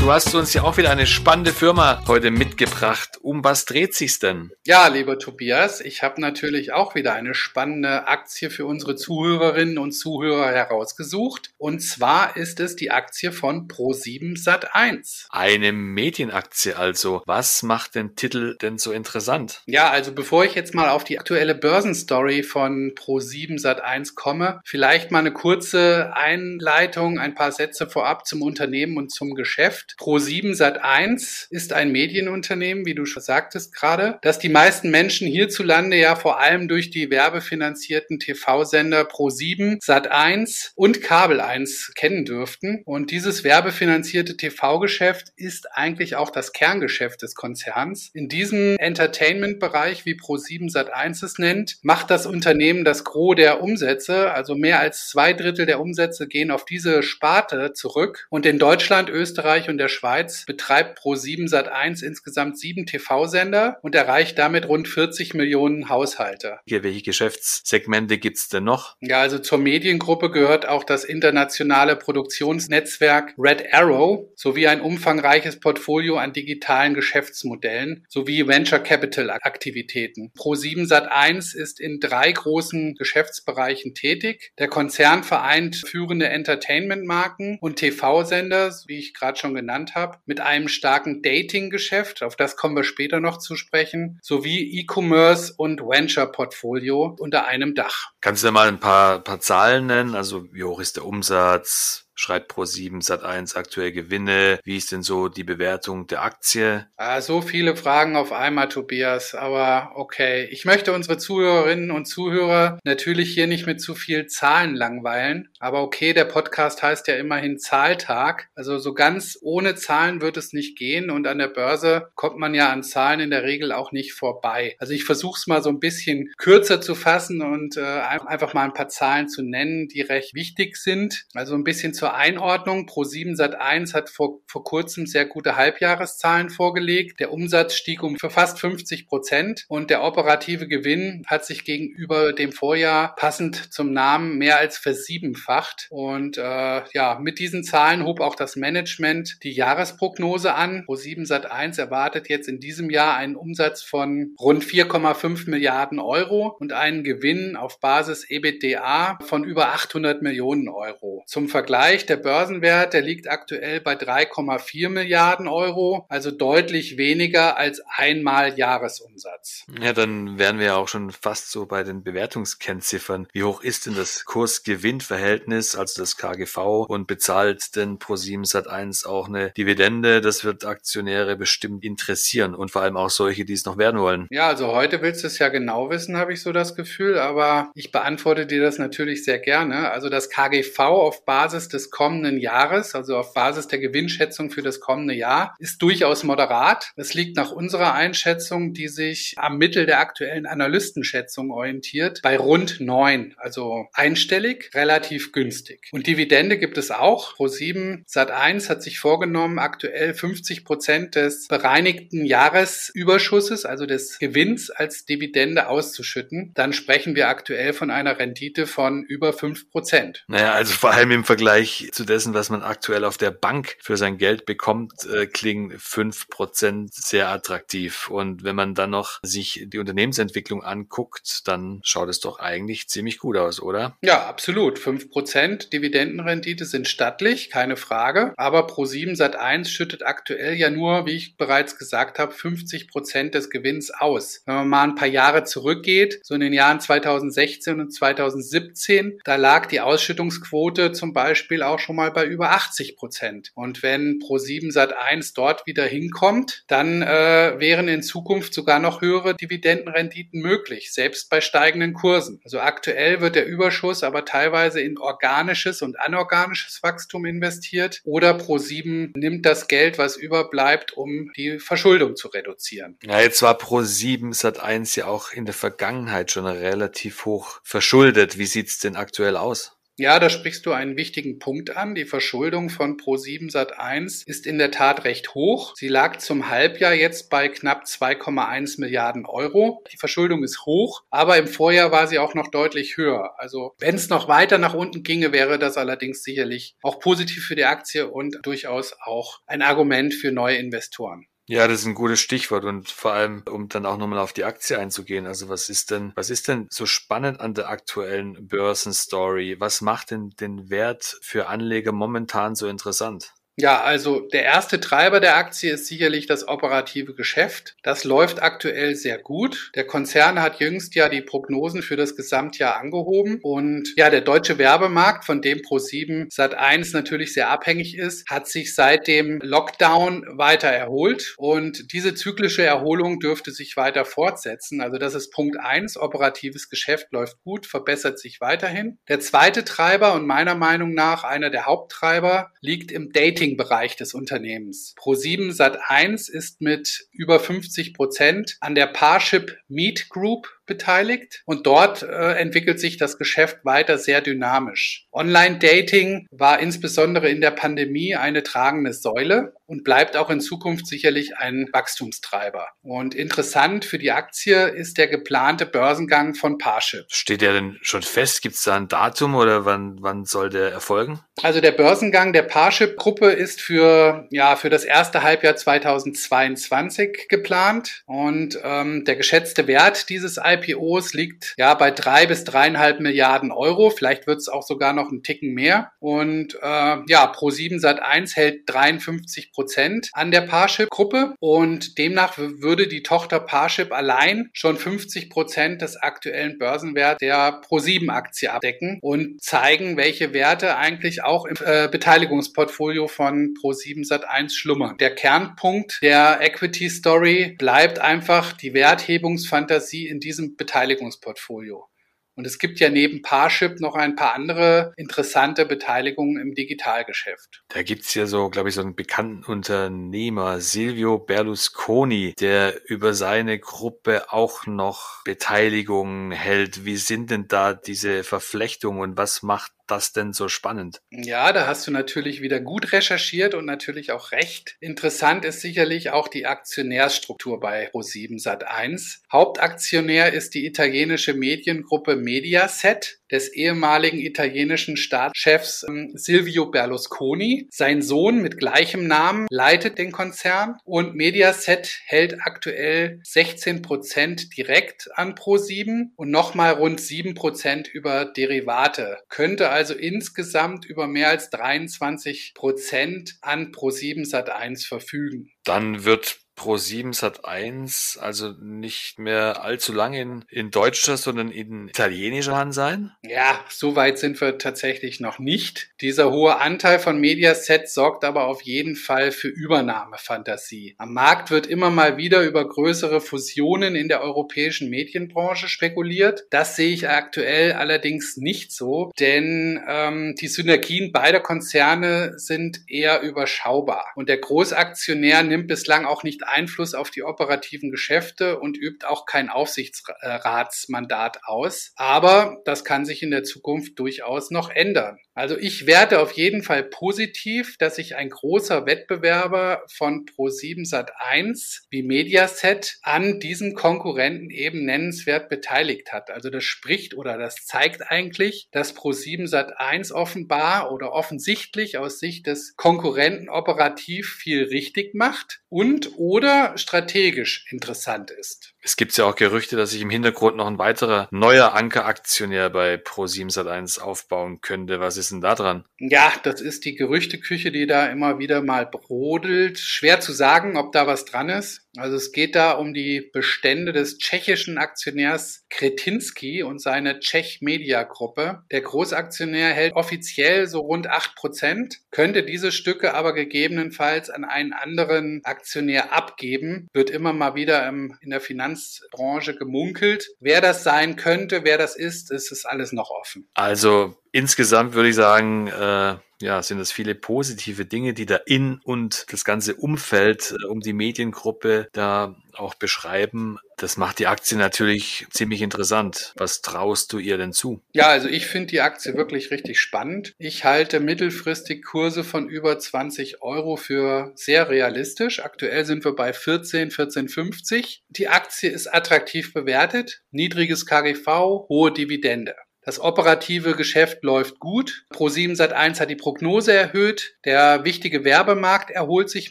Du 0.00 0.12
hast 0.12 0.36
uns 0.36 0.54
ja 0.54 0.62
auch 0.62 0.76
wieder 0.76 0.90
eine 0.90 1.06
spannende 1.06 1.52
Firma 1.52 2.00
heute 2.06 2.30
mitgebracht. 2.30 3.18
Um 3.22 3.42
was 3.42 3.64
dreht 3.64 3.92
sich's 3.92 4.20
denn? 4.20 4.52
Ja, 4.64 4.86
lieber 4.86 5.18
Tobias, 5.18 5.80
ich 5.80 6.04
habe 6.04 6.20
natürlich 6.20 6.72
auch 6.72 6.94
wieder 6.94 7.14
eine 7.14 7.34
spannende 7.34 8.06
Aktie 8.06 8.50
für 8.50 8.66
unsere 8.66 8.94
Zuhörerinnen 8.94 9.78
und 9.78 9.90
Zuhörer 9.90 10.52
herausgesucht. 10.52 11.50
Und 11.58 11.80
zwar 11.80 12.36
ist 12.36 12.60
es 12.60 12.76
die 12.76 12.92
Aktie 12.92 13.32
von 13.32 13.66
Pro7 13.66 14.40
Sat1. 14.40 15.26
Eine 15.30 15.72
Medienaktie 15.72 16.74
also. 16.74 17.22
Was 17.26 17.64
macht 17.64 17.96
den 17.96 18.14
Titel 18.14 18.56
denn 18.58 18.78
so 18.78 18.92
interessant? 18.92 19.62
Ja, 19.66 19.90
also 19.90 20.12
bevor 20.12 20.44
ich 20.44 20.54
jetzt 20.54 20.72
mal 20.72 20.88
auf 20.88 21.02
die 21.02 21.18
aktuelle 21.18 21.56
Börsenstory 21.56 22.44
von 22.44 22.92
Pro7 22.92 23.60
Sat1 23.60 24.14
komme, 24.14 24.60
vielleicht 24.64 25.10
mal 25.10 25.18
eine 25.18 25.32
kurze 25.32 26.12
Einleitung, 26.14 27.18
ein 27.18 27.34
paar 27.34 27.50
Sätze 27.50 27.88
vorab 27.88 28.24
zum 28.24 28.42
Unternehmen 28.42 28.96
und 28.98 29.10
zum 29.10 29.34
Geschäft. 29.34 29.85
Pro7 29.98 30.54
Sat1 30.56 31.46
ist 31.50 31.72
ein 31.72 31.92
Medienunternehmen, 31.92 32.84
wie 32.84 32.94
du 32.94 33.06
schon 33.06 33.22
sagtest 33.22 33.74
gerade, 33.74 34.18
das 34.22 34.38
die 34.38 34.48
meisten 34.48 34.90
Menschen 34.90 35.26
hierzulande 35.26 35.96
ja 35.96 36.16
vor 36.16 36.40
allem 36.40 36.68
durch 36.68 36.90
die 36.90 37.10
werbefinanzierten 37.10 38.18
TV-Sender 38.18 39.02
Pro7, 39.02 39.82
Sat1 39.82 40.72
und 40.74 41.02
Kabel 41.02 41.40
1 41.40 41.92
kennen 41.94 42.24
dürften. 42.24 42.82
Und 42.84 43.10
dieses 43.10 43.44
werbefinanzierte 43.44 44.36
TV-Geschäft 44.36 45.32
ist 45.36 45.68
eigentlich 45.72 46.16
auch 46.16 46.30
das 46.30 46.52
Kerngeschäft 46.52 47.22
des 47.22 47.34
Konzerns. 47.34 48.10
In 48.12 48.28
diesem 48.28 48.76
Entertainment-Bereich, 48.78 50.04
wie 50.04 50.14
Pro7 50.14 50.72
Sat1 50.72 51.24
es 51.24 51.38
nennt, 51.38 51.78
macht 51.82 52.10
das 52.10 52.26
Unternehmen 52.26 52.84
das 52.84 53.04
Gros 53.04 53.36
der 53.36 53.62
Umsätze, 53.62 54.32
also 54.32 54.54
mehr 54.54 54.80
als 54.80 55.08
zwei 55.08 55.32
Drittel 55.32 55.66
der 55.66 55.80
Umsätze 55.80 56.26
gehen 56.28 56.50
auf 56.50 56.64
diese 56.64 57.02
Sparte 57.02 57.72
zurück. 57.72 58.26
Und 58.30 58.46
in 58.46 58.58
Deutschland, 58.58 59.08
Österreich 59.08 59.68
und 59.68 59.75
in 59.76 59.78
der 59.78 59.88
Schweiz 59.88 60.46
betreibt 60.46 60.98
Pro7 60.98 61.50
Sat1 61.50 62.02
insgesamt 62.02 62.58
sieben 62.58 62.86
TV-Sender 62.86 63.78
und 63.82 63.94
erreicht 63.94 64.38
damit 64.38 64.66
rund 64.66 64.88
40 64.88 65.34
Millionen 65.34 65.90
Haushalte. 65.90 66.60
Hier, 66.64 66.82
welche 66.82 67.02
Geschäftssegmente 67.02 68.16
gibt's 68.16 68.48
denn 68.48 68.64
noch? 68.64 68.96
Ja, 69.02 69.20
also 69.20 69.38
zur 69.38 69.58
Mediengruppe 69.58 70.30
gehört 70.30 70.66
auch 70.66 70.82
das 70.82 71.04
internationale 71.04 71.94
Produktionsnetzwerk 71.94 73.34
Red 73.36 73.74
Arrow 73.74 74.30
sowie 74.34 74.66
ein 74.66 74.80
umfangreiches 74.80 75.60
Portfolio 75.60 76.16
an 76.16 76.32
digitalen 76.32 76.94
Geschäftsmodellen 76.94 78.06
sowie 78.08 78.48
Venture 78.48 78.78
Capital 78.78 79.28
Aktivitäten. 79.30 80.32
Pro7 80.38 80.88
Sat1 80.88 81.54
ist 81.54 81.80
in 81.80 82.00
drei 82.00 82.32
großen 82.32 82.94
Geschäftsbereichen 82.94 83.94
tätig. 83.94 84.52
Der 84.58 84.68
Konzern 84.68 85.22
vereint 85.22 85.76
führende 85.76 86.30
Entertainment-Marken 86.30 87.58
und 87.60 87.76
TV-Sender, 87.76 88.74
wie 88.86 88.98
ich 88.98 89.12
gerade 89.12 89.38
schon 89.38 89.52
genannt 89.66 89.96
habe, 89.96 90.18
mit 90.26 90.40
einem 90.40 90.68
starken 90.68 91.22
Dating-Geschäft, 91.22 92.22
auf 92.22 92.36
das 92.36 92.56
kommen 92.56 92.76
wir 92.76 92.84
später 92.84 93.18
noch 93.18 93.38
zu 93.38 93.56
sprechen, 93.56 94.20
sowie 94.22 94.78
E-Commerce 94.78 95.52
und 95.56 95.80
Venture-Portfolio 95.80 97.16
unter 97.18 97.46
einem 97.46 97.74
Dach. 97.74 98.12
Kannst 98.20 98.44
du 98.44 98.46
da 98.46 98.52
mal 98.52 98.68
ein 98.68 98.78
paar, 98.78 99.18
paar 99.18 99.40
Zahlen 99.40 99.86
nennen? 99.86 100.14
Also 100.14 100.52
wie 100.52 100.62
hoch 100.62 100.78
ist 100.78 100.96
der 100.96 101.04
Umsatz? 101.04 102.05
Schreibt 102.16 102.52
Pro7 102.52 103.06
Sat1 103.06 103.56
aktuell 103.56 103.92
Gewinne? 103.92 104.58
Wie 104.64 104.76
ist 104.76 104.90
denn 104.90 105.02
so 105.02 105.28
die 105.28 105.44
Bewertung 105.44 106.06
der 106.08 106.22
Aktie? 106.22 106.86
Ah, 106.96 107.20
so 107.20 107.42
viele 107.42 107.76
Fragen 107.76 108.16
auf 108.16 108.32
einmal, 108.32 108.68
Tobias, 108.68 109.34
aber 109.34 109.92
okay. 109.94 110.48
Ich 110.50 110.64
möchte 110.64 110.92
unsere 110.92 111.18
Zuhörerinnen 111.18 111.90
und 111.90 112.06
Zuhörer 112.06 112.78
natürlich 112.84 113.32
hier 113.34 113.46
nicht 113.46 113.66
mit 113.66 113.80
zu 113.80 113.94
viel 113.94 114.26
Zahlen 114.26 114.74
langweilen, 114.74 115.50
aber 115.60 115.82
okay, 115.82 116.12
der 116.12 116.24
Podcast 116.24 116.82
heißt 116.82 117.06
ja 117.06 117.16
immerhin 117.16 117.58
Zahltag. 117.58 118.48
Also 118.54 118.78
so 118.78 118.94
ganz 118.94 119.38
ohne 119.42 119.74
Zahlen 119.74 120.20
wird 120.20 120.36
es 120.36 120.52
nicht 120.52 120.76
gehen 120.76 121.10
und 121.10 121.26
an 121.26 121.38
der 121.38 121.48
Börse 121.48 122.08
kommt 122.14 122.38
man 122.38 122.54
ja 122.54 122.72
an 122.72 122.82
Zahlen 122.82 123.20
in 123.20 123.30
der 123.30 123.42
Regel 123.42 123.72
auch 123.72 123.92
nicht 123.92 124.14
vorbei. 124.14 124.76
Also 124.78 124.94
ich 124.94 125.04
versuche 125.04 125.38
es 125.38 125.46
mal 125.46 125.62
so 125.62 125.68
ein 125.68 125.80
bisschen 125.80 126.32
kürzer 126.38 126.80
zu 126.80 126.94
fassen 126.94 127.42
und 127.42 127.76
äh, 127.76 127.82
einfach 127.82 128.54
mal 128.54 128.64
ein 128.64 128.72
paar 128.72 128.88
Zahlen 128.88 129.28
zu 129.28 129.42
nennen, 129.42 129.88
die 129.88 130.00
recht 130.00 130.34
wichtig 130.34 130.76
sind. 130.76 131.26
Also 131.34 131.54
ein 131.54 131.64
bisschen 131.64 131.92
zur 131.92 132.05
zur 132.06 132.14
Einordnung, 132.14 132.86
Pro7 132.86 133.34
Sat1 133.36 133.92
hat 133.92 134.10
vor, 134.10 134.38
vor 134.46 134.62
kurzem 134.62 135.06
sehr 135.06 135.26
gute 135.26 135.56
Halbjahreszahlen 135.56 136.50
vorgelegt. 136.50 137.18
Der 137.18 137.32
Umsatz 137.32 137.74
stieg 137.74 138.04
um 138.04 138.16
für 138.16 138.30
fast 138.30 138.60
50 138.60 139.08
Prozent 139.08 139.64
und 139.66 139.90
der 139.90 140.04
operative 140.04 140.68
Gewinn 140.68 141.24
hat 141.26 141.44
sich 141.44 141.64
gegenüber 141.64 142.32
dem 142.32 142.52
Vorjahr 142.52 143.16
passend 143.16 143.72
zum 143.72 143.92
Namen 143.92 144.38
mehr 144.38 144.60
als 144.60 144.78
versiebenfacht. 144.78 145.88
Und 145.90 146.38
äh, 146.38 146.82
ja, 146.92 147.18
mit 147.20 147.40
diesen 147.40 147.64
Zahlen 147.64 148.04
hob 148.04 148.20
auch 148.20 148.36
das 148.36 148.54
Management 148.54 149.42
die 149.42 149.50
Jahresprognose 149.50 150.54
an. 150.54 150.84
Pro7 150.86 151.26
Sat1 151.26 151.80
erwartet 151.80 152.28
jetzt 152.28 152.46
in 152.46 152.60
diesem 152.60 152.88
Jahr 152.88 153.16
einen 153.16 153.34
Umsatz 153.34 153.82
von 153.82 154.32
rund 154.38 154.62
4,5 154.62 155.50
Milliarden 155.50 155.98
Euro 155.98 156.54
und 156.60 156.72
einen 156.72 157.02
Gewinn 157.02 157.56
auf 157.56 157.80
Basis 157.80 158.30
EBITDA 158.30 159.18
von 159.26 159.42
über 159.42 159.70
800 159.70 160.22
Millionen 160.22 160.68
Euro. 160.68 161.24
Zum 161.26 161.48
Vergleich 161.48 161.95
Vergleich, 161.96 162.06
der 162.06 162.16
Börsenwert, 162.16 162.92
der 162.92 163.00
liegt 163.00 163.28
aktuell 163.28 163.80
bei 163.80 163.94
3,4 163.94 164.88
Milliarden 164.90 165.48
Euro, 165.48 166.04
also 166.08 166.30
deutlich 166.30 166.98
weniger 166.98 167.56
als 167.56 167.82
einmal 167.96 168.58
Jahresumsatz. 168.58 169.64
Ja, 169.80 169.92
dann 169.92 170.38
wären 170.38 170.58
wir 170.58 170.66
ja 170.66 170.76
auch 170.76 170.88
schon 170.88 171.10
fast 171.10 171.50
so 171.50 171.64
bei 171.64 171.84
den 171.84 172.02
Bewertungskennziffern. 172.02 173.28
Wie 173.32 173.44
hoch 173.44 173.62
ist 173.62 173.86
denn 173.86 173.94
das 173.94 174.24
Kurs-Gewinn-Verhältnis, 174.24 175.74
also 175.74 176.02
das 176.02 176.16
KGV, 176.16 176.86
und 176.88 177.06
bezahlt 177.06 177.76
denn 177.76 177.98
ProSieben 177.98 178.44
Sat1 178.44 179.06
auch 179.06 179.28
eine 179.28 179.52
Dividende? 179.52 180.20
Das 180.20 180.44
wird 180.44 180.64
Aktionäre 180.64 181.36
bestimmt 181.36 181.84
interessieren 181.84 182.54
und 182.54 182.70
vor 182.70 182.82
allem 182.82 182.96
auch 182.96 183.10
solche, 183.10 183.44
die 183.44 183.54
es 183.54 183.64
noch 183.64 183.78
werden 183.78 184.00
wollen. 184.00 184.26
Ja, 184.30 184.48
also 184.48 184.68
heute 184.68 185.00
willst 185.00 185.22
du 185.22 185.28
es 185.28 185.38
ja 185.38 185.48
genau 185.48 185.88
wissen, 185.88 186.16
habe 186.16 186.32
ich 186.32 186.42
so 186.42 186.52
das 186.52 186.74
Gefühl, 186.74 187.18
aber 187.18 187.70
ich 187.74 187.90
beantworte 187.90 188.46
dir 188.46 188.62
das 188.62 188.78
natürlich 188.78 189.24
sehr 189.24 189.38
gerne. 189.38 189.90
Also 189.90 190.08
das 190.08 190.28
KGV 190.28 190.78
auf 190.78 191.24
Basis 191.24 191.68
des 191.68 191.85
kommenden 191.90 192.38
Jahres, 192.38 192.94
also 192.94 193.16
auf 193.16 193.34
Basis 193.34 193.68
der 193.68 193.78
Gewinnschätzung 193.78 194.50
für 194.50 194.62
das 194.62 194.80
kommende 194.80 195.14
Jahr, 195.14 195.54
ist 195.58 195.82
durchaus 195.82 196.24
moderat. 196.24 196.92
Es 196.96 197.14
liegt 197.14 197.36
nach 197.36 197.52
unserer 197.52 197.94
Einschätzung, 197.94 198.72
die 198.72 198.88
sich 198.88 199.34
am 199.36 199.58
Mittel 199.58 199.86
der 199.86 200.00
aktuellen 200.00 200.46
Analystenschätzung 200.46 201.50
orientiert, 201.50 202.20
bei 202.22 202.36
rund 202.36 202.80
neun, 202.80 203.34
also 203.38 203.86
einstellig, 203.92 204.70
relativ 204.74 205.32
günstig. 205.32 205.88
Und 205.92 206.06
Dividende 206.06 206.58
gibt 206.58 206.78
es 206.78 206.90
auch. 206.90 207.34
Pro7 207.36 208.06
Sat1 208.06 208.68
hat 208.68 208.82
sich 208.82 208.98
vorgenommen, 208.98 209.58
aktuell 209.58 210.14
50 210.14 210.64
Prozent 210.64 211.14
des 211.14 211.48
bereinigten 211.48 212.24
Jahresüberschusses, 212.24 213.64
also 213.64 213.86
des 213.86 214.18
Gewinns 214.18 214.70
als 214.70 215.04
Dividende 215.04 215.68
auszuschütten. 215.68 216.52
Dann 216.54 216.72
sprechen 216.72 217.14
wir 217.14 217.28
aktuell 217.28 217.72
von 217.72 217.90
einer 217.90 218.18
Rendite 218.18 218.66
von 218.66 219.04
über 219.04 219.32
fünf 219.32 219.70
Prozent. 219.70 220.24
Naja, 220.28 220.52
also 220.52 220.72
vor 220.72 220.92
allem 220.92 221.10
im 221.10 221.24
Vergleich 221.24 221.75
zu 221.92 222.04
dessen, 222.04 222.34
was 222.34 222.50
man 222.50 222.62
aktuell 222.62 223.04
auf 223.04 223.18
der 223.18 223.30
Bank 223.30 223.76
für 223.80 223.96
sein 223.96 224.18
Geld 224.18 224.46
bekommt, 224.46 224.92
äh, 225.06 225.26
klingen 225.26 225.78
fünf 225.78 226.28
Prozent 226.28 226.94
sehr 226.94 227.28
attraktiv. 227.28 228.08
Und 228.08 228.44
wenn 228.44 228.56
man 228.56 228.74
dann 228.74 228.90
noch 228.90 229.18
sich 229.22 229.64
die 229.66 229.78
Unternehmensentwicklung 229.78 230.62
anguckt, 230.62 231.46
dann 231.48 231.80
schaut 231.84 232.08
es 232.08 232.20
doch 232.20 232.38
eigentlich 232.38 232.88
ziemlich 232.88 233.18
gut 233.18 233.36
aus, 233.36 233.60
oder? 233.60 233.96
Ja, 234.02 234.26
absolut. 234.26 234.78
Fünf 234.78 235.10
Prozent 235.10 235.72
Dividendenrendite 235.72 236.64
sind 236.64 236.88
stattlich, 236.88 237.50
keine 237.50 237.76
Frage. 237.76 238.34
Aber 238.36 238.66
Pro7 238.66 239.16
Sat1 239.16 239.68
schüttet 239.68 240.04
aktuell 240.04 240.54
ja 240.54 240.70
nur, 240.70 241.06
wie 241.06 241.16
ich 241.16 241.36
bereits 241.36 241.78
gesagt 241.78 242.18
habe, 242.18 242.32
50 242.32 242.88
Prozent 242.88 243.34
des 243.34 243.50
Gewinns 243.50 243.90
aus. 243.90 244.42
Wenn 244.46 244.54
man 244.54 244.68
mal 244.68 244.82
ein 244.84 244.94
paar 244.94 245.08
Jahre 245.08 245.44
zurückgeht, 245.44 246.20
so 246.22 246.34
in 246.34 246.40
den 246.40 246.52
Jahren 246.52 246.80
2016 246.80 247.80
und 247.80 247.90
2017, 247.90 249.20
da 249.24 249.36
lag 249.36 249.66
die 249.66 249.80
Ausschüttungsquote 249.80 250.92
zum 250.92 251.12
Beispiel 251.12 251.55
auch 251.62 251.78
schon 251.78 251.96
mal 251.96 252.10
bei 252.10 252.24
über 252.24 252.50
80 252.50 252.96
Prozent. 252.96 253.52
Und 253.54 253.82
wenn 253.82 254.20
Pro7 254.20 254.72
Sat1 254.72 255.32
dort 255.34 255.66
wieder 255.66 255.84
hinkommt, 255.84 256.64
dann 256.66 257.02
äh, 257.02 257.54
wären 257.58 257.88
in 257.88 258.02
Zukunft 258.02 258.54
sogar 258.54 258.78
noch 258.78 259.00
höhere 259.00 259.34
Dividendenrenditen 259.34 260.40
möglich, 260.40 260.92
selbst 260.92 261.30
bei 261.30 261.40
steigenden 261.40 261.94
Kursen. 261.94 262.40
Also 262.44 262.60
aktuell 262.60 263.20
wird 263.20 263.34
der 263.34 263.46
Überschuss 263.46 264.02
aber 264.02 264.24
teilweise 264.24 264.80
in 264.80 264.98
organisches 264.98 265.82
und 265.82 265.98
anorganisches 266.00 266.82
Wachstum 266.82 267.26
investiert 267.26 268.00
oder 268.04 268.36
Pro7 268.36 269.16
nimmt 269.16 269.46
das 269.46 269.68
Geld, 269.68 269.98
was 269.98 270.16
überbleibt, 270.16 270.92
um 270.92 271.32
die 271.36 271.58
Verschuldung 271.58 272.16
zu 272.16 272.28
reduzieren. 272.28 272.98
Ja, 273.02 273.20
jetzt 273.20 273.42
war 273.42 273.58
Pro7 273.58 274.34
Sat1 274.34 274.98
ja 274.98 275.06
auch 275.06 275.32
in 275.32 275.44
der 275.44 275.54
Vergangenheit 275.54 276.30
schon 276.30 276.46
relativ 276.46 277.24
hoch 277.24 277.60
verschuldet. 277.62 278.38
Wie 278.38 278.46
sieht's 278.46 278.78
denn 278.78 278.96
aktuell 278.96 279.36
aus? 279.36 279.75
Ja, 279.98 280.18
da 280.18 280.28
sprichst 280.28 280.66
du 280.66 280.72
einen 280.72 280.98
wichtigen 280.98 281.38
Punkt 281.38 281.74
an. 281.74 281.94
Die 281.94 282.04
Verschuldung 282.04 282.68
von 282.68 282.98
Pro7 282.98 283.50
Sat1 283.50 284.26
ist 284.26 284.46
in 284.46 284.58
der 284.58 284.70
Tat 284.70 285.04
recht 285.04 285.34
hoch. 285.34 285.72
Sie 285.74 285.88
lag 285.88 286.18
zum 286.18 286.50
Halbjahr 286.50 286.92
jetzt 286.92 287.30
bei 287.30 287.48
knapp 287.48 287.84
2,1 287.84 288.78
Milliarden 288.78 289.24
Euro. 289.24 289.82
Die 289.90 289.96
Verschuldung 289.96 290.44
ist 290.44 290.66
hoch, 290.66 291.02
aber 291.08 291.38
im 291.38 291.46
Vorjahr 291.46 291.92
war 291.92 292.08
sie 292.08 292.18
auch 292.18 292.34
noch 292.34 292.50
deutlich 292.50 292.98
höher. 292.98 293.36
Also 293.38 293.74
wenn 293.78 293.94
es 293.94 294.10
noch 294.10 294.28
weiter 294.28 294.58
nach 294.58 294.74
unten 294.74 295.02
ginge, 295.02 295.32
wäre 295.32 295.58
das 295.58 295.78
allerdings 295.78 296.22
sicherlich 296.22 296.76
auch 296.82 297.00
positiv 297.00 297.46
für 297.46 297.56
die 297.56 297.64
Aktie 297.64 298.06
und 298.06 298.36
durchaus 298.42 298.92
auch 299.00 299.40
ein 299.46 299.62
Argument 299.62 300.12
für 300.12 300.30
neue 300.30 300.56
Investoren. 300.56 301.26
Ja, 301.48 301.66
das 301.68 301.80
ist 301.80 301.86
ein 301.86 301.94
gutes 301.94 302.20
Stichwort 302.20 302.64
und 302.64 302.88
vor 302.90 303.12
allem, 303.12 303.42
um 303.48 303.68
dann 303.68 303.86
auch 303.86 303.96
nochmal 303.98 304.18
auf 304.20 304.32
die 304.32 304.44
Aktie 304.44 304.78
einzugehen. 304.78 305.26
Also 305.26 305.48
was 305.48 305.68
ist 305.68 305.90
denn, 305.92 306.12
was 306.16 306.28
ist 306.30 306.48
denn 306.48 306.66
so 306.70 306.86
spannend 306.86 307.40
an 307.40 307.54
der 307.54 307.68
aktuellen 307.68 308.46
Börsenstory? 308.48 309.56
Was 309.60 309.80
macht 309.80 310.10
denn 310.12 310.30
den 310.40 310.70
Wert 310.70 311.18
für 311.22 311.46
Anleger 311.48 311.92
momentan 311.92 312.54
so 312.56 312.66
interessant? 312.68 313.32
Ja, 313.58 313.80
also 313.80 314.20
der 314.20 314.44
erste 314.44 314.80
Treiber 314.80 315.18
der 315.18 315.38
Aktie 315.38 315.72
ist 315.72 315.86
sicherlich 315.86 316.26
das 316.26 316.46
operative 316.46 317.14
Geschäft. 317.14 317.74
Das 317.82 318.04
läuft 318.04 318.42
aktuell 318.42 318.94
sehr 318.96 319.16
gut. 319.16 319.70
Der 319.74 319.86
Konzern 319.86 320.42
hat 320.42 320.60
jüngst 320.60 320.94
ja 320.94 321.08
die 321.08 321.22
Prognosen 321.22 321.80
für 321.80 321.96
das 321.96 322.16
Gesamtjahr 322.16 322.76
angehoben 322.76 323.38
und 323.42 323.94
ja, 323.96 324.10
der 324.10 324.20
deutsche 324.20 324.58
Werbemarkt, 324.58 325.24
von 325.24 325.40
dem 325.40 325.60
Pro7 325.60 326.30
Sat1 326.30 326.92
natürlich 326.92 327.32
sehr 327.32 327.48
abhängig 327.48 327.96
ist, 327.96 328.28
hat 328.28 328.46
sich 328.46 328.74
seit 328.74 329.06
dem 329.06 329.40
Lockdown 329.40 330.26
weiter 330.36 330.68
erholt 330.68 331.34
und 331.38 331.94
diese 331.94 332.14
zyklische 332.14 332.62
Erholung 332.62 333.20
dürfte 333.20 333.52
sich 333.52 333.74
weiter 333.78 334.04
fortsetzen. 334.04 334.82
Also 334.82 334.98
das 334.98 335.14
ist 335.14 335.32
Punkt 335.32 335.58
eins. 335.58 335.96
Operatives 335.96 336.68
Geschäft 336.68 337.06
läuft 337.10 337.40
gut, 337.42 337.64
verbessert 337.64 338.18
sich 338.18 338.42
weiterhin. 338.42 338.98
Der 339.08 339.20
zweite 339.20 339.64
Treiber 339.64 340.12
und 340.12 340.26
meiner 340.26 340.54
Meinung 340.54 340.92
nach 340.92 341.24
einer 341.24 341.48
der 341.48 341.64
Haupttreiber 341.64 342.50
liegt 342.60 342.92
im 342.92 343.12
Dating 343.12 343.45
Marketingbereich 343.46 343.96
des 343.96 344.14
Unternehmens. 344.14 344.94
Pro7 344.98 345.52
Sat1 345.52 346.30
ist 346.30 346.60
mit 346.60 347.06
über 347.12 347.38
50 347.38 347.94
Prozent 347.94 348.56
an 348.60 348.74
der 348.74 348.86
Parship 348.86 349.56
Meet 349.68 350.08
Group 350.08 350.48
beteiligt 350.66 351.42
und 351.46 351.66
dort 351.66 352.02
äh, 352.02 352.34
entwickelt 352.34 352.80
sich 352.80 352.96
das 352.96 353.18
Geschäft 353.18 353.64
weiter 353.64 353.98
sehr 353.98 354.20
dynamisch. 354.20 355.06
Online-Dating 355.12 356.26
war 356.30 356.58
insbesondere 356.58 357.28
in 357.28 357.40
der 357.40 357.50
Pandemie 357.52 358.14
eine 358.14 358.42
tragende 358.42 358.92
Säule 358.92 359.54
und 359.66 359.84
bleibt 359.84 360.16
auch 360.16 360.30
in 360.30 360.40
Zukunft 360.40 360.86
sicherlich 360.86 361.36
ein 361.36 361.68
Wachstumstreiber. 361.72 362.68
Und 362.82 363.14
interessant 363.14 363.84
für 363.84 363.98
die 363.98 364.12
Aktie 364.12 364.68
ist 364.68 364.98
der 364.98 365.08
geplante 365.08 365.66
Börsengang 365.66 366.34
von 366.34 366.58
Parship. 366.58 367.06
Steht 367.08 367.40
der 367.40 367.52
denn 367.52 367.78
schon 367.82 368.02
fest? 368.02 368.42
Gibt 368.42 368.54
es 368.54 368.62
da 368.62 368.76
ein 368.76 368.88
Datum 368.88 369.34
oder 369.34 369.64
wann, 369.64 369.96
wann 370.00 370.24
soll 370.24 370.50
der 370.50 370.70
erfolgen? 370.70 371.20
Also 371.42 371.60
der 371.60 371.72
Börsengang 371.72 372.32
der 372.32 372.42
Parship-Gruppe 372.42 373.30
ist 373.30 373.60
für, 373.60 374.26
ja, 374.30 374.56
für 374.56 374.70
das 374.70 374.84
erste 374.84 375.22
Halbjahr 375.22 375.56
2022 375.56 377.26
geplant 377.28 378.02
und 378.06 378.58
ähm, 378.62 379.04
der 379.04 379.16
geschätzte 379.16 379.66
Wert 379.66 380.08
dieses 380.08 380.38
IPOs 380.56 381.14
liegt 381.14 381.54
ja 381.58 381.74
bei 381.74 381.90
drei 381.90 382.26
bis 382.26 382.44
dreieinhalb 382.44 383.00
Milliarden 383.00 383.52
Euro. 383.52 383.90
Vielleicht 383.90 384.26
wird 384.26 384.38
es 384.38 384.48
auch 384.48 384.62
sogar 384.62 384.92
noch 384.92 385.08
einen 385.08 385.22
Ticken 385.22 385.52
mehr. 385.52 385.92
Und 385.98 386.54
äh, 386.54 386.96
ja, 387.08 387.32
Pro7 387.32 387.80
Sat1 387.80 388.34
hält 388.34 388.62
53 388.66 389.52
Prozent 389.52 390.10
an 390.12 390.30
der 390.30 390.42
Parship-Gruppe 390.42 391.34
und 391.40 391.98
demnach 391.98 392.38
würde 392.38 392.88
die 392.88 393.02
Tochter 393.02 393.40
Parship 393.40 393.92
allein 393.92 394.50
schon 394.52 394.76
50 394.76 395.30
Prozent 395.30 395.82
des 395.82 395.96
aktuellen 395.96 396.58
Börsenwerts 396.58 397.18
der 397.18 397.60
Pro7-Aktie 397.62 398.52
abdecken 398.52 398.98
und 399.02 399.42
zeigen, 399.42 399.96
welche 399.96 400.32
Werte 400.32 400.76
eigentlich 400.76 401.22
auch 401.22 401.44
im 401.44 401.56
äh, 401.64 401.88
Beteiligungsportfolio 401.88 403.08
von 403.08 403.54
Pro7 403.54 404.06
Sat1 404.06 404.54
schlummern. 404.54 404.96
Der 404.98 405.14
Kernpunkt 405.14 405.98
der 406.02 406.40
Equity 406.40 406.88
Story 406.90 407.54
bleibt 407.58 407.98
einfach 407.98 408.52
die 408.52 408.74
Werthebungsfantasie 408.74 410.08
in 410.08 410.20
diesem 410.20 410.45
Beteiligungsportfolio. 410.54 411.88
Und 412.36 412.46
es 412.46 412.58
gibt 412.58 412.80
ja 412.80 412.90
neben 412.90 413.22
Parship 413.22 413.80
noch 413.80 413.94
ein 413.94 414.14
paar 414.14 414.34
andere 414.34 414.92
interessante 414.98 415.64
Beteiligungen 415.64 416.38
im 416.38 416.54
Digitalgeschäft. 416.54 417.62
Da 417.68 417.82
gibt's 417.82 418.12
ja 418.12 418.26
so, 418.26 418.50
glaube 418.50 418.68
ich, 418.68 418.74
so 418.74 418.82
einen 418.82 418.94
bekannten 418.94 419.42
Unternehmer, 419.42 420.60
Silvio 420.60 421.18
Berlusconi, 421.18 422.34
der 422.38 422.78
über 422.90 423.14
seine 423.14 423.58
Gruppe 423.58 424.30
auch 424.30 424.66
noch 424.66 425.24
Beteiligungen 425.24 426.30
hält. 426.30 426.84
Wie 426.84 426.98
sind 426.98 427.30
denn 427.30 427.48
da 427.48 427.72
diese 427.72 428.22
Verflechtungen 428.22 429.00
und 429.00 429.16
was 429.16 429.42
macht 429.42 429.72
das 429.86 430.12
denn 430.12 430.32
so 430.32 430.48
spannend? 430.48 431.00
Ja, 431.10 431.52
da 431.52 431.66
hast 431.66 431.86
du 431.86 431.90
natürlich 431.90 432.40
wieder 432.40 432.60
gut 432.60 432.92
recherchiert 432.92 433.54
und 433.54 433.64
natürlich 433.64 434.12
auch 434.12 434.32
recht. 434.32 434.76
Interessant 434.80 435.44
ist 435.44 435.60
sicherlich 435.60 436.10
auch 436.10 436.28
die 436.28 436.46
Aktionärsstruktur 436.46 437.60
bei 437.60 437.90
Pro7 437.90 438.42
Sat1. 438.42 439.18
Hauptaktionär 439.32 440.32
ist 440.32 440.54
die 440.54 440.66
italienische 440.66 441.34
Mediengruppe 441.34 442.16
Mediaset 442.16 443.18
des 443.30 443.52
ehemaligen 443.52 444.18
italienischen 444.18 444.96
Staatschefs 444.96 445.84
ähm, 445.88 446.12
Silvio 446.14 446.66
Berlusconi. 446.66 447.66
Sein 447.70 448.02
Sohn 448.02 448.40
mit 448.40 448.58
gleichem 448.58 449.06
Namen 449.06 449.46
leitet 449.50 449.98
den 449.98 450.12
Konzern 450.12 450.76
und 450.84 451.14
Mediaset 451.14 452.00
hält 452.06 452.38
aktuell 452.40 453.20
16 453.24 453.82
Prozent 453.82 454.56
direkt 454.56 455.08
an 455.14 455.34
Pro7 455.34 456.10
und 456.16 456.30
nochmal 456.30 456.74
rund 456.74 457.00
7 457.00 457.34
Prozent 457.34 457.88
über 457.88 458.24
Derivate. 458.24 459.18
Könnte 459.28 459.70
also 459.76 459.94
insgesamt 459.94 460.84
über 460.84 461.06
mehr 461.06 461.28
als 461.28 461.50
23 461.50 462.52
Prozent 462.54 463.38
an 463.42 463.72
Pro7 463.72 464.28
Sat1 464.28 464.86
verfügen. 464.86 465.52
Dann 465.64 466.04
wird 466.04 466.40
Pro7 466.56 467.14
Sat1 467.14 468.18
also 468.18 468.54
nicht 468.60 469.18
mehr 469.18 469.62
allzu 469.62 469.92
lange 469.92 470.20
in, 470.20 470.44
in 470.48 470.70
deutscher, 470.70 471.16
sondern 471.16 471.50
in 471.50 471.88
italienischer 471.88 472.56
Hand 472.56 472.74
sein? 472.74 473.12
Ja, 473.22 473.60
so 473.68 473.94
weit 473.94 474.18
sind 474.18 474.40
wir 474.40 474.58
tatsächlich 474.58 475.20
noch 475.20 475.38
nicht. 475.38 475.90
Dieser 476.00 476.30
hohe 476.30 476.58
Anteil 476.58 476.98
von 476.98 477.20
Mediaset 477.20 477.88
sorgt 477.88 478.24
aber 478.24 478.46
auf 478.46 478.62
jeden 478.62 478.96
Fall 478.96 479.32
für 479.32 479.48
Übernahmefantasie. 479.48 480.94
Am 480.98 481.12
Markt 481.12 481.50
wird 481.50 481.66
immer 481.66 481.90
mal 481.90 482.16
wieder 482.16 482.42
über 482.42 482.66
größere 482.66 483.20
Fusionen 483.20 483.94
in 483.94 484.08
der 484.08 484.22
europäischen 484.22 484.88
Medienbranche 484.88 485.68
spekuliert. 485.68 486.46
Das 486.50 486.76
sehe 486.76 486.92
ich 486.92 487.08
aktuell 487.08 487.72
allerdings 487.72 488.36
nicht 488.36 488.72
so, 488.72 489.12
denn 489.20 489.80
ähm, 489.86 490.34
die 490.40 490.48
Synergien 490.48 491.12
beider 491.12 491.40
Konzerne 491.40 492.38
sind 492.38 492.80
eher 492.88 493.20
überschaubar. 493.20 494.06
Und 494.14 494.28
der 494.28 494.38
Großaktionär 494.38 495.42
nimmt 495.42 495.68
bislang 495.68 496.06
auch 496.06 496.22
nicht 496.22 496.45
Einfluss 496.48 496.94
auf 496.94 497.10
die 497.10 497.22
operativen 497.22 497.90
Geschäfte 497.90 498.58
und 498.58 498.76
übt 498.76 499.06
auch 499.06 499.26
kein 499.26 499.48
Aufsichtsratsmandat 499.48 501.40
aus. 501.44 501.92
Aber 501.96 502.62
das 502.64 502.84
kann 502.84 503.04
sich 503.04 503.22
in 503.22 503.30
der 503.30 503.44
Zukunft 503.44 503.98
durchaus 503.98 504.50
noch 504.50 504.70
ändern. 504.70 505.18
Also 505.36 505.58
ich 505.58 505.86
werte 505.86 506.20
auf 506.20 506.32
jeden 506.32 506.62
Fall 506.62 506.82
positiv, 506.82 507.76
dass 507.76 507.96
sich 507.96 508.16
ein 508.16 508.30
großer 508.30 508.86
Wettbewerber 508.86 509.82
von 509.86 510.24
Pro7 510.24 510.88
Sat1 510.90 511.82
wie 511.90 512.02
Mediaset 512.02 512.96
an 513.02 513.38
diesen 513.38 513.74
Konkurrenten 513.74 514.48
eben 514.48 514.86
nennenswert 514.86 515.50
beteiligt 515.50 516.10
hat. 516.10 516.30
Also 516.30 516.48
das 516.48 516.64
spricht 516.64 517.12
oder 517.12 517.36
das 517.36 517.66
zeigt 517.66 518.10
eigentlich, 518.10 518.68
dass 518.72 518.96
Pro7 518.96 519.46
Sat1 519.46 520.10
offenbar 520.10 520.90
oder 520.90 521.12
offensichtlich 521.12 521.98
aus 521.98 522.18
Sicht 522.18 522.46
des 522.46 522.74
Konkurrenten 522.76 523.50
operativ 523.50 524.36
viel 524.36 524.64
richtig 524.64 525.14
macht 525.14 525.60
und 525.68 526.16
oder 526.36 526.76
strategisch 526.76 527.66
interessant 527.70 528.30
ist. 528.30 528.74
Es 528.86 528.96
gibt 528.96 529.16
ja 529.16 529.24
auch 529.24 529.34
Gerüchte, 529.34 529.74
dass 529.74 529.90
sich 529.90 530.00
im 530.00 530.10
Hintergrund 530.10 530.56
noch 530.56 530.68
ein 530.68 530.78
weiterer 530.78 531.26
neuer 531.32 531.72
Ankeraktionär 531.72 532.70
bei 532.70 532.94
Pro7 532.94 533.52
Sat1 533.52 533.98
aufbauen 533.98 534.60
könnte. 534.60 535.00
Was 535.00 535.16
ist 535.16 535.32
denn 535.32 535.40
da 535.40 535.56
dran? 535.56 535.84
Ja, 535.98 536.32
das 536.44 536.60
ist 536.60 536.84
die 536.84 536.94
Gerüchteküche, 536.94 537.72
die 537.72 537.88
da 537.88 538.06
immer 538.06 538.38
wieder 538.38 538.62
mal 538.62 538.86
brodelt. 538.86 539.80
Schwer 539.80 540.20
zu 540.20 540.32
sagen, 540.32 540.76
ob 540.76 540.92
da 540.92 541.08
was 541.08 541.24
dran 541.24 541.48
ist. 541.48 541.86
Also 541.96 542.16
es 542.16 542.30
geht 542.32 542.54
da 542.54 542.72
um 542.72 542.92
die 542.92 543.28
Bestände 543.32 543.92
des 543.92 544.18
tschechischen 544.18 544.78
Aktionärs 544.78 545.64
Kretinsky 545.70 546.62
und 546.62 546.80
seine 546.80 547.20
Czech 547.20 547.58
Media 547.62 548.02
Gruppe. 548.02 548.62
Der 548.70 548.82
Großaktionär 548.82 549.72
hält 549.72 549.94
offiziell 549.94 550.66
so 550.66 550.80
rund 550.80 551.08
acht 551.08 551.34
Prozent, 551.34 552.00
könnte 552.10 552.42
diese 552.42 552.70
Stücke 552.70 553.14
aber 553.14 553.32
gegebenenfalls 553.32 554.30
an 554.30 554.44
einen 554.44 554.72
anderen 554.72 555.40
Aktionär 555.44 556.12
abgeben. 556.12 556.88
Wird 556.92 557.10
immer 557.10 557.32
mal 557.32 557.54
wieder 557.54 557.86
im, 557.88 558.18
in 558.20 558.30
der 558.30 558.40
Finanzbranche 558.76 559.56
gemunkelt. 559.56 560.28
Wer 560.40 560.60
das 560.60 560.84
sein 560.84 561.16
könnte, 561.16 561.64
wer 561.64 561.78
das 561.78 561.96
ist, 561.96 562.30
ist 562.30 562.52
es 562.52 562.64
alles 562.64 562.92
noch 562.92 563.10
offen. 563.10 563.48
Also 563.54 564.14
insgesamt 564.36 564.92
würde 564.92 565.08
ich 565.08 565.14
sagen, 565.14 565.68
äh, 565.68 566.16
ja, 566.42 566.62
sind 566.62 566.78
das 566.78 566.92
viele 566.92 567.14
positive 567.14 567.86
Dinge, 567.86 568.12
die 568.12 568.26
da 568.26 568.36
in 568.36 568.80
und 568.84 569.24
das 569.32 569.46
ganze 569.46 569.74
Umfeld 569.74 570.52
äh, 570.52 570.66
um 570.66 570.80
die 570.80 570.92
Mediengruppe 570.92 571.88
da 571.92 572.36
auch 572.52 572.74
beschreiben. 572.74 573.58
Das 573.78 573.96
macht 573.96 574.18
die 574.18 574.26
Aktie 574.26 574.58
natürlich 574.58 575.26
ziemlich 575.30 575.62
interessant. 575.62 576.34
Was 576.36 576.60
traust 576.60 577.14
du 577.14 577.18
ihr 577.18 577.38
denn 577.38 577.54
zu? 577.54 577.80
Ja, 577.94 578.08
also 578.08 578.28
ich 578.28 578.46
finde 578.46 578.68
die 578.68 578.82
Aktie 578.82 579.14
wirklich 579.14 579.50
richtig 579.50 579.80
spannend. 579.80 580.34
Ich 580.38 580.64
halte 580.64 581.00
mittelfristig 581.00 581.82
Kurse 581.82 582.22
von 582.22 582.50
über 582.50 582.78
20 582.78 583.40
Euro 583.40 583.76
für 583.76 584.32
sehr 584.34 584.68
realistisch. 584.68 585.42
Aktuell 585.42 585.86
sind 585.86 586.04
wir 586.04 586.14
bei 586.14 586.34
14, 586.34 586.90
14,50. 586.90 588.00
Die 588.10 588.28
Aktie 588.28 588.68
ist 588.68 588.86
attraktiv 588.86 589.54
bewertet, 589.54 590.22
niedriges 590.30 590.84
KGV, 590.84 591.26
hohe 591.68 591.92
Dividende. 591.92 592.54
Das 592.86 593.00
operative 593.00 593.74
Geschäft 593.74 594.22
läuft 594.22 594.60
gut. 594.60 595.06
Pro7 595.12 595.56
Sat1 595.56 595.98
hat 595.98 596.08
die 596.08 596.14
Prognose 596.14 596.72
erhöht. 596.72 597.34
Der 597.44 597.82
wichtige 597.82 598.22
Werbemarkt 598.22 598.92
erholt 598.92 599.28
sich 599.28 599.50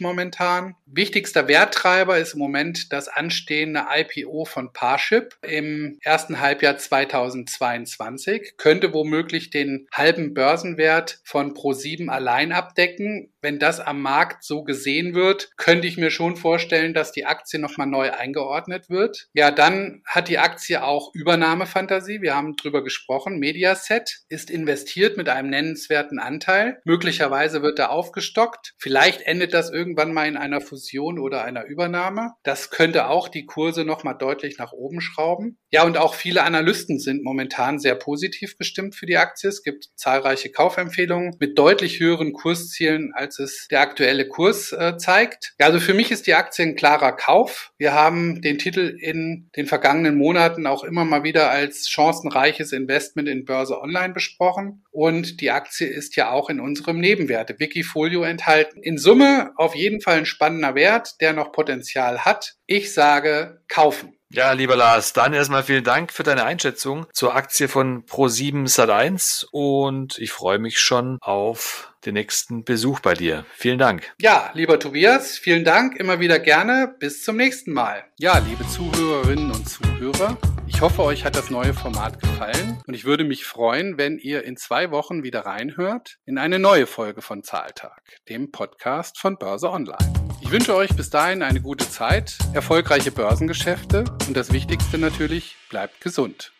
momentan. 0.00 0.74
Wichtigster 0.88 1.48
Werttreiber 1.48 2.16
ist 2.16 2.34
im 2.34 2.38
Moment 2.38 2.92
das 2.92 3.08
anstehende 3.08 3.86
IPO 3.92 4.44
von 4.44 4.72
Parship 4.72 5.36
im 5.42 5.98
ersten 6.00 6.38
Halbjahr 6.38 6.78
2022. 6.78 8.54
Könnte 8.56 8.94
womöglich 8.94 9.50
den 9.50 9.88
halben 9.92 10.32
Börsenwert 10.32 11.18
von 11.24 11.54
Pro7 11.54 12.08
allein 12.08 12.52
abdecken. 12.52 13.32
Wenn 13.40 13.58
das 13.58 13.80
am 13.80 14.00
Markt 14.00 14.44
so 14.44 14.62
gesehen 14.62 15.14
wird, 15.14 15.50
könnte 15.56 15.88
ich 15.88 15.96
mir 15.96 16.10
schon 16.10 16.36
vorstellen, 16.36 16.94
dass 16.94 17.10
die 17.10 17.26
Aktie 17.26 17.58
nochmal 17.58 17.88
neu 17.88 18.12
eingeordnet 18.12 18.88
wird. 18.88 19.28
Ja, 19.34 19.50
dann 19.50 20.02
hat 20.06 20.28
die 20.28 20.38
Aktie 20.38 20.84
auch 20.84 21.12
Übernahmefantasie. 21.14 22.22
Wir 22.22 22.36
haben 22.36 22.54
drüber 22.54 22.84
gesprochen. 22.84 23.38
Mediaset 23.40 24.20
ist 24.28 24.50
investiert 24.50 25.16
mit 25.16 25.28
einem 25.28 25.50
nennenswerten 25.50 26.20
Anteil. 26.20 26.80
Möglicherweise 26.84 27.62
wird 27.62 27.80
er 27.80 27.90
aufgestockt. 27.90 28.74
Vielleicht 28.78 29.22
endet 29.22 29.52
das 29.52 29.70
irgendwann 29.70 30.12
mal 30.12 30.28
in 30.28 30.36
einer 30.36 30.60
Fusion 30.76 31.18
oder 31.18 31.44
einer 31.44 31.64
Übernahme. 31.64 32.32
Das 32.42 32.70
könnte 32.70 33.08
auch 33.08 33.28
die 33.28 33.46
Kurse 33.46 33.84
nochmal 33.84 34.16
deutlich 34.16 34.58
nach 34.58 34.72
oben 34.72 35.00
schrauben. 35.00 35.58
Ja, 35.70 35.84
und 35.84 35.96
auch 35.96 36.14
viele 36.14 36.42
Analysten 36.44 36.98
sind 36.98 37.24
momentan 37.24 37.78
sehr 37.78 37.94
positiv 37.94 38.58
gestimmt 38.58 38.94
für 38.94 39.06
die 39.06 39.16
Aktie. 39.16 39.48
Es 39.48 39.62
gibt 39.62 39.88
zahlreiche 39.96 40.50
Kaufempfehlungen 40.50 41.36
mit 41.40 41.58
deutlich 41.58 42.00
höheren 42.00 42.32
Kurszielen, 42.32 43.12
als 43.14 43.38
es 43.38 43.68
der 43.70 43.80
aktuelle 43.80 44.28
Kurs 44.28 44.72
äh, 44.72 44.96
zeigt. 44.96 45.54
Ja, 45.58 45.66
also 45.66 45.80
für 45.80 45.94
mich 45.94 46.10
ist 46.10 46.26
die 46.26 46.34
Aktie 46.34 46.64
ein 46.64 46.76
klarer 46.76 47.12
Kauf. 47.12 47.72
Wir 47.78 47.94
haben 47.94 48.42
den 48.42 48.58
Titel 48.58 48.96
in 49.00 49.50
den 49.56 49.66
vergangenen 49.66 50.16
Monaten 50.16 50.66
auch 50.66 50.84
immer 50.84 51.04
mal 51.04 51.24
wieder 51.24 51.50
als 51.50 51.88
chancenreiches 51.88 52.72
Investment 52.72 53.28
in 53.28 53.44
Börse 53.44 53.80
Online 53.80 54.12
besprochen. 54.12 54.84
Und 54.90 55.40
die 55.40 55.50
Aktie 55.50 55.86
ist 55.86 56.16
ja 56.16 56.30
auch 56.30 56.48
in 56.48 56.60
unserem 56.60 56.98
Nebenwerte 56.98 57.58
Wikifolio 57.58 58.22
enthalten. 58.22 58.82
In 58.82 58.98
Summe 58.98 59.52
auf 59.56 59.74
jeden 59.74 60.00
Fall 60.00 60.18
ein 60.18 60.26
spannender 60.26 60.65
Wert, 60.74 61.20
der 61.20 61.32
noch 61.32 61.52
Potenzial 61.52 62.24
hat. 62.24 62.54
Ich 62.66 62.92
sage 62.92 63.62
kaufen. 63.68 64.16
Ja, 64.28 64.52
lieber 64.52 64.74
Lars, 64.74 65.12
dann 65.12 65.32
erstmal 65.32 65.62
vielen 65.62 65.84
Dank 65.84 66.12
für 66.12 66.24
deine 66.24 66.44
Einschätzung 66.44 67.06
zur 67.12 67.36
Aktie 67.36 67.68
von 67.68 68.04
Pro7 68.06 68.66
Sat1 68.66 69.46
und 69.52 70.18
ich 70.18 70.32
freue 70.32 70.58
mich 70.58 70.80
schon 70.80 71.18
auf 71.20 71.92
den 72.04 72.14
nächsten 72.14 72.64
Besuch 72.64 72.98
bei 72.98 73.14
dir. 73.14 73.46
Vielen 73.54 73.78
Dank. 73.78 74.12
Ja, 74.20 74.50
lieber 74.52 74.80
Tobias, 74.80 75.38
vielen 75.38 75.64
Dank, 75.64 75.96
immer 75.96 76.18
wieder 76.18 76.40
gerne. 76.40 76.94
Bis 76.98 77.22
zum 77.22 77.36
nächsten 77.36 77.72
Mal. 77.72 78.04
Ja, 78.18 78.38
liebe 78.38 78.66
Zuhörerinnen 78.66 79.52
und 79.52 79.68
Zuhörer, 79.68 80.36
ich 80.76 80.82
hoffe, 80.82 81.04
euch 81.04 81.24
hat 81.24 81.36
das 81.36 81.48
neue 81.48 81.72
Format 81.72 82.20
gefallen 82.20 82.82
und 82.86 82.92
ich 82.92 83.06
würde 83.06 83.24
mich 83.24 83.46
freuen, 83.46 83.96
wenn 83.96 84.18
ihr 84.18 84.44
in 84.44 84.58
zwei 84.58 84.90
Wochen 84.90 85.22
wieder 85.22 85.46
reinhört 85.46 86.18
in 86.26 86.36
eine 86.36 86.58
neue 86.58 86.86
Folge 86.86 87.22
von 87.22 87.42
Zahltag, 87.42 88.02
dem 88.28 88.52
Podcast 88.52 89.18
von 89.18 89.38
Börse 89.38 89.70
Online. 89.70 90.12
Ich 90.42 90.50
wünsche 90.50 90.76
euch 90.76 90.94
bis 90.94 91.08
dahin 91.08 91.42
eine 91.42 91.62
gute 91.62 91.88
Zeit, 91.88 92.36
erfolgreiche 92.52 93.10
Börsengeschäfte 93.10 94.04
und 94.28 94.36
das 94.36 94.52
Wichtigste 94.52 94.98
natürlich, 94.98 95.56
bleibt 95.70 96.02
gesund. 96.02 96.52